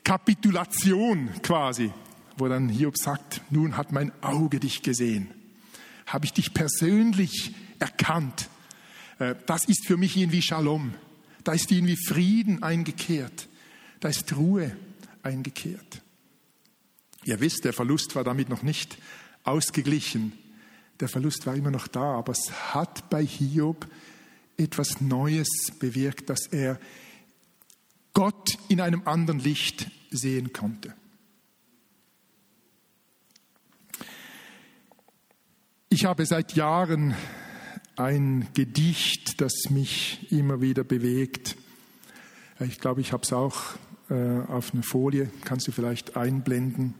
Kapitulation 0.10 1.30
quasi, 1.44 1.92
wo 2.36 2.48
dann 2.48 2.68
Hiob 2.68 2.98
sagt, 2.98 3.42
nun 3.52 3.78
hat 3.78 3.92
mein 3.92 4.12
Auge 4.24 4.60
dich 4.60 4.82
gesehen, 4.82 5.30
habe 6.08 6.26
ich 6.26 6.34
dich 6.34 6.52
persönlich 6.56 7.54
erkannt. 7.78 8.50
Äh, 9.20 9.36
das 9.46 9.66
ist 9.66 9.86
für 9.86 9.98
mich 9.98 10.18
irgendwie 10.18 10.42
Shalom. 10.42 10.96
Da 11.44 11.52
ist 11.52 11.72
irgendwie 11.72 11.96
Frieden 11.96 12.64
eingekehrt. 12.64 13.50
Da 14.00 14.10
ist 14.10 14.36
Ruhe 14.36 14.76
eingekehrt. 15.22 16.02
Ihr 17.24 17.40
wisst, 17.40 17.66
der 17.66 17.74
Verlust 17.74 18.16
war 18.16 18.24
damit 18.24 18.50
noch 18.50 18.64
nicht 18.64 18.98
ausgeglichen. 19.44 20.34
Der 21.02 21.08
Verlust 21.08 21.46
war 21.46 21.54
immer 21.54 21.70
noch 21.70 21.88
da, 21.88 22.16
aber 22.16 22.32
es 22.32 22.52
hat 22.74 23.12
bei 23.12 23.24
Hiob 23.24 23.88
etwas 24.58 25.02
Neues 25.02 25.50
bewirkt, 25.78 26.32
dass 26.32 26.48
er 26.48 26.80
Gott 28.16 28.58
in 28.70 28.82
einem 28.82 29.04
anderen 29.06 29.40
Licht 29.40 29.92
sehen 30.10 30.54
konnte. 30.54 30.94
Ich 35.90 36.06
habe 36.06 36.26
seit 36.26 36.56
Jahren 36.56 37.16
ein 37.96 38.48
Gedicht, 38.54 39.42
das 39.42 39.70
mich 39.70 40.32
immer 40.32 40.62
wieder 40.62 40.84
bewegt. 40.84 41.58
Ich 42.60 42.80
glaube, 42.80 43.02
ich 43.02 43.12
habe 43.12 43.24
es 43.24 43.34
auch 43.34 43.76
äh, 44.10 44.42
auf 44.48 44.74
einer 44.74 44.84
Folie, 44.84 45.30
kannst 45.44 45.68
du 45.68 45.72
vielleicht 45.72 46.16
einblenden. 46.16 46.94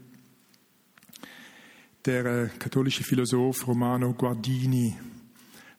Der 2.06 2.26
äh, 2.26 2.50
katholische 2.60 3.04
Philosoph 3.04 3.68
Romano 3.68 4.14
Guardini 4.14 4.98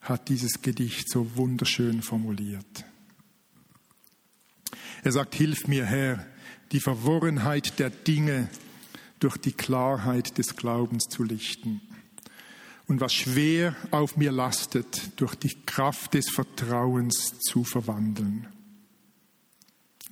hat 0.03 0.29
dieses 0.29 0.63
Gedicht 0.63 1.11
so 1.11 1.37
wunderschön 1.37 2.03
formuliert. 2.03 2.85
Er 5.03 5.13
sagt, 5.13 5.35
hilf 5.35 5.67
mir 5.67 5.87
Herr, 5.87 6.27
die 6.73 6.81
Verworrenheit 6.81 7.79
der 7.79 7.91
Dinge 7.91 8.49
durch 9.19 9.37
die 9.37 9.53
Klarheit 9.53 10.39
des 10.39 10.57
Glaubens 10.57 11.05
zu 11.09 11.23
lichten 11.23 11.81
und 12.87 13.01
was 13.01 13.15
schwer 13.15 13.77
auf 13.93 14.17
mir 14.17 14.33
lastet, 14.33 15.21
durch 15.21 15.37
die 15.37 15.55
Kraft 15.65 16.15
des 16.15 16.29
Vertrauens 16.29 17.39
zu 17.39 17.63
verwandeln. 17.63 18.49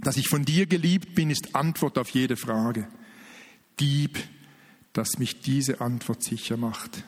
Dass 0.00 0.16
ich 0.16 0.28
von 0.28 0.44
dir 0.44 0.66
geliebt 0.66 1.16
bin, 1.16 1.30
ist 1.30 1.56
Antwort 1.56 1.98
auf 1.98 2.10
jede 2.10 2.36
Frage. 2.36 2.86
Gib, 3.76 4.18
dass 4.92 5.18
mich 5.18 5.40
diese 5.40 5.80
Antwort 5.80 6.22
sicher 6.22 6.56
macht, 6.56 7.02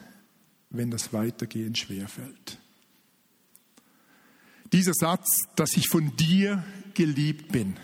wenn 0.70 0.90
das 0.90 1.12
Weitergehen 1.12 1.76
schwerfällt. 1.76 2.58
Dieser 4.72 4.94
Satz, 4.94 5.42
dass 5.54 5.76
ich 5.76 5.88
von 5.88 6.16
dir 6.16 6.64
geliebt 6.94 7.52
bin, 7.52 7.76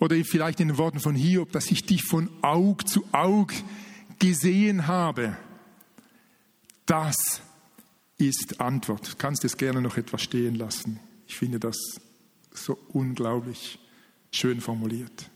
oder 0.00 0.16
vielleicht 0.24 0.60
in 0.60 0.68
den 0.68 0.78
Worten 0.78 1.00
von 1.00 1.14
Hiob, 1.14 1.52
dass 1.52 1.70
ich 1.70 1.84
dich 1.84 2.04
von 2.04 2.28
Aug 2.42 2.86
zu 2.86 3.04
Aug 3.12 3.52
gesehen 4.18 4.86
habe, 4.86 5.36
das 6.86 7.16
ist 8.16 8.60
Antwort. 8.60 9.12
Du 9.12 9.16
kannst 9.16 9.44
es 9.44 9.56
gerne 9.56 9.80
noch 9.80 9.96
etwas 9.96 10.22
stehen 10.22 10.54
lassen. 10.54 10.98
Ich 11.26 11.36
finde 11.36 11.60
das 11.60 11.76
so 12.52 12.78
unglaublich 12.88 13.78
schön 14.32 14.60
formuliert. 14.60 15.30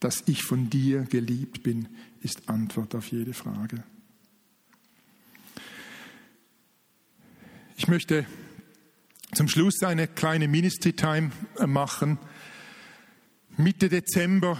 Dass 0.00 0.24
ich 0.26 0.42
von 0.42 0.70
dir 0.70 1.02
geliebt 1.02 1.62
bin, 1.62 1.88
ist 2.20 2.48
Antwort 2.48 2.94
auf 2.94 3.08
jede 3.08 3.34
Frage. 3.34 3.82
Ich 7.76 7.88
möchte 7.88 8.26
zum 9.34 9.48
Schluss 9.48 9.82
eine 9.82 10.06
kleine 10.06 10.48
Ministry 10.48 10.92
Time 10.92 11.30
machen. 11.66 12.18
Mitte 13.56 13.88
Dezember 13.88 14.58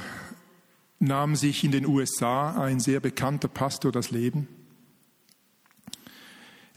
nahm 1.00 1.34
sich 1.34 1.64
in 1.64 1.72
den 1.72 1.84
USA 1.84 2.52
ein 2.62 2.78
sehr 2.78 3.00
bekannter 3.00 3.48
Pastor 3.48 3.90
das 3.90 4.12
Leben. 4.12 4.46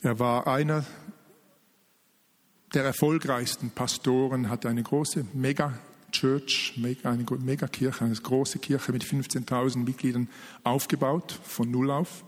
Er 0.02 0.18
war 0.18 0.48
einer 0.48 0.84
der 2.74 2.86
erfolgreichsten 2.86 3.70
Pastoren, 3.70 4.50
hatte 4.50 4.68
eine 4.68 4.82
große 4.82 5.28
Mega-Church, 5.34 6.82
eine 7.04 7.24
Megakirche, 7.38 8.04
eine 8.04 8.16
große 8.16 8.58
Kirche 8.58 8.92
mit 8.92 9.04
15.000 9.04 9.78
Mitgliedern 9.78 10.28
aufgebaut, 10.64 11.40
von 11.44 11.70
Null 11.70 11.92
auf. 11.92 12.24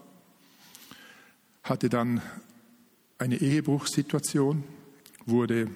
Hatte 1.64 1.90
dann 1.90 2.22
eine 3.18 3.38
Ehebruchssituation, 3.38 4.64
wurde 5.26 5.68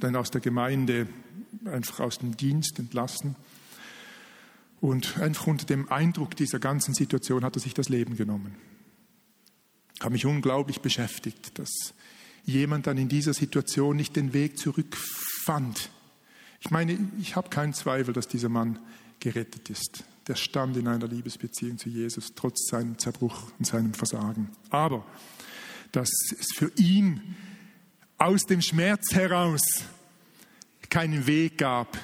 dann 0.00 0.16
aus 0.16 0.30
der 0.30 0.40
Gemeinde, 0.40 1.06
einfach 1.64 2.00
aus 2.00 2.18
dem 2.18 2.36
Dienst 2.36 2.78
entlassen. 2.78 3.36
Und 4.80 5.18
einfach 5.18 5.46
unter 5.46 5.64
dem 5.64 5.90
Eindruck 5.90 6.36
dieser 6.36 6.58
ganzen 6.58 6.94
Situation 6.94 7.44
hat 7.44 7.56
er 7.56 7.60
sich 7.60 7.74
das 7.74 7.88
Leben 7.88 8.16
genommen. 8.16 8.54
Hat 10.00 10.12
mich 10.12 10.26
unglaublich 10.26 10.80
beschäftigt, 10.80 11.58
dass 11.58 11.94
jemand 12.44 12.86
dann 12.86 12.98
in 12.98 13.08
dieser 13.08 13.32
Situation 13.32 13.96
nicht 13.96 14.16
den 14.16 14.32
Weg 14.32 14.58
zurückfand. 14.58 15.90
Ich 16.60 16.70
meine, 16.70 16.98
ich 17.18 17.36
habe 17.36 17.48
keinen 17.48 17.72
Zweifel, 17.72 18.12
dass 18.12 18.28
dieser 18.28 18.48
Mann 18.48 18.78
gerettet 19.20 19.70
ist. 19.70 20.04
Der 20.26 20.34
stand 20.34 20.76
in 20.76 20.88
einer 20.88 21.06
Liebesbeziehung 21.06 21.78
zu 21.78 21.88
Jesus, 21.88 22.32
trotz 22.34 22.68
seinem 22.68 22.98
Zerbruch 22.98 23.52
und 23.58 23.66
seinem 23.66 23.94
Versagen. 23.94 24.50
Aber 24.70 25.04
dass 25.92 26.10
es 26.38 26.48
für 26.56 26.72
ihn 26.76 27.36
aus 28.18 28.42
dem 28.42 28.60
Schmerz 28.60 29.12
heraus 29.12 29.62
keinen 30.94 31.26
Weg 31.26 31.58
gab, 31.58 31.98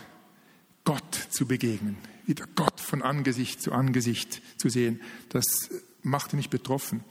Gott 0.83 1.14
zu 1.31 1.46
begegnen, 1.46 1.96
wieder 2.26 2.44
Gott 2.57 2.81
von 2.81 3.03
Angesicht 3.03 3.62
zu 3.62 3.70
Angesicht 3.70 4.42
zu 4.57 4.68
sehen, 4.68 5.00
das 5.29 5.70
machte 6.03 6.35
mich 6.35 6.50
betroffen. 6.50 7.05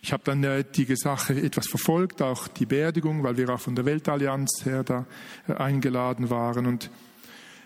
Ich 0.00 0.14
habe 0.14 0.22
dann 0.24 0.42
äh, 0.42 0.64
die 0.64 0.96
Sache 0.96 1.34
etwas 1.34 1.68
verfolgt, 1.68 2.22
auch 2.22 2.48
die 2.48 2.64
Beerdigung, 2.64 3.24
weil 3.24 3.36
wir 3.36 3.50
auch 3.50 3.60
von 3.60 3.74
der 3.74 3.84
Weltallianz 3.84 4.64
her 4.64 4.84
da 4.84 5.06
äh, 5.46 5.52
eingeladen 5.52 6.30
waren. 6.30 6.64
Und 6.64 6.90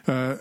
äh, 0.07 0.35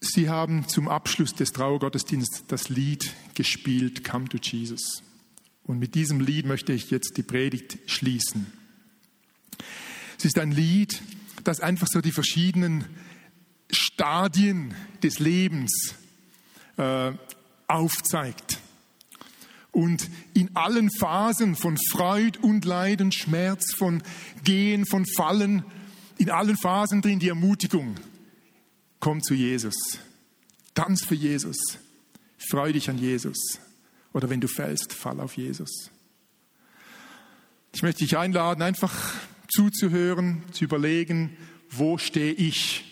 sie 0.00 0.28
haben 0.28 0.66
zum 0.66 0.88
Abschluss 0.88 1.36
des 1.36 1.52
Trauergottesdienstes 1.52 2.46
das 2.48 2.68
Lied 2.68 3.14
gespielt, 3.34 4.02
Come 4.02 4.28
to 4.28 4.38
Jesus. 4.42 5.04
Und 5.62 5.78
mit 5.78 5.94
diesem 5.94 6.18
Lied 6.18 6.46
möchte 6.46 6.72
ich 6.72 6.90
jetzt 6.90 7.16
die 7.16 7.22
Predigt 7.22 7.78
schließen. 7.86 8.52
Es 10.18 10.24
ist 10.24 10.36
ein 10.36 10.50
Lied, 10.50 11.00
das 11.44 11.60
einfach 11.60 11.86
so 11.90 12.00
die 12.00 12.12
verschiedenen 12.12 12.84
Stadien 13.70 14.74
des 15.02 15.18
Lebens 15.18 15.94
äh, 16.76 17.12
aufzeigt. 17.66 18.58
Und 19.72 20.10
in 20.34 20.56
allen 20.56 20.90
Phasen 20.90 21.54
von 21.54 21.78
Freud 21.90 22.38
und 22.42 22.64
Leiden, 22.64 23.12
Schmerz, 23.12 23.74
von 23.76 24.02
Gehen, 24.42 24.84
von 24.84 25.06
Fallen, 25.06 25.64
in 26.18 26.30
allen 26.30 26.56
Phasen 26.56 27.02
drin 27.02 27.20
die 27.20 27.28
Ermutigung, 27.28 27.94
komm 28.98 29.22
zu 29.22 29.34
Jesus, 29.34 29.76
tanz 30.74 31.04
für 31.04 31.14
Jesus, 31.14 31.56
freu 32.36 32.72
dich 32.72 32.90
an 32.90 32.98
Jesus. 32.98 33.60
Oder 34.12 34.28
wenn 34.28 34.40
du 34.40 34.48
fällst, 34.48 34.92
fall 34.92 35.20
auf 35.20 35.36
Jesus. 35.36 35.90
Ich 37.72 37.82
möchte 37.82 38.04
dich 38.04 38.18
einladen, 38.18 38.62
einfach 38.62 39.14
zuzuhören, 39.50 40.42
zu 40.52 40.64
überlegen, 40.64 41.36
wo 41.70 41.98
stehe 41.98 42.32
ich? 42.32 42.84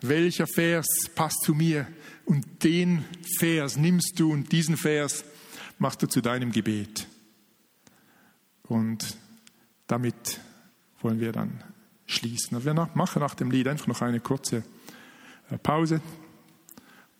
Welcher 0.00 0.46
Vers 0.46 0.86
passt 1.14 1.42
zu 1.44 1.54
mir? 1.54 1.86
Und 2.24 2.64
den 2.64 3.04
Vers 3.38 3.76
nimmst 3.76 4.14
du 4.16 4.32
und 4.32 4.50
diesen 4.52 4.76
Vers 4.76 5.24
machst 5.78 6.02
du 6.02 6.08
zu 6.08 6.20
deinem 6.20 6.52
Gebet. 6.52 7.06
Und 8.62 9.16
damit 9.86 10.40
wollen 11.00 11.20
wir 11.20 11.32
dann 11.32 11.62
schließen. 12.06 12.64
Wir 12.64 12.74
machen 12.94 13.20
nach 13.20 13.34
dem 13.34 13.50
Lied 13.50 13.68
einfach 13.68 13.86
noch 13.86 14.02
eine 14.02 14.20
kurze 14.20 14.62
äh, 15.50 15.58
Pause 15.58 16.00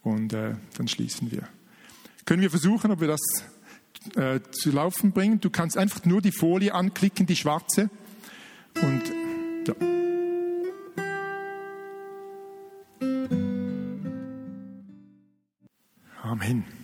und 0.03 0.33
äh, 0.33 0.55
dann 0.77 0.89
schließen 0.89 1.31
wir. 1.31 1.49
Können 2.25 2.43
wir 2.43 2.51
versuchen, 2.51 2.91
ob 2.91 3.01
wir 3.01 3.09
das 3.09 3.21
äh, 4.17 4.41
zu 4.51 4.71
laufen 4.71 5.13
bringen? 5.13 5.41
Du 5.41 5.51
kannst 5.51 5.77
einfach 5.77 6.05
nur 6.05 6.21
die 6.21 6.33
Folie 6.33 6.75
anklicken, 6.75 7.27
die 7.27 7.37
schwarze. 7.37 7.91
Und 8.81 9.13
ja. 9.67 9.75
Amen. 16.23 16.82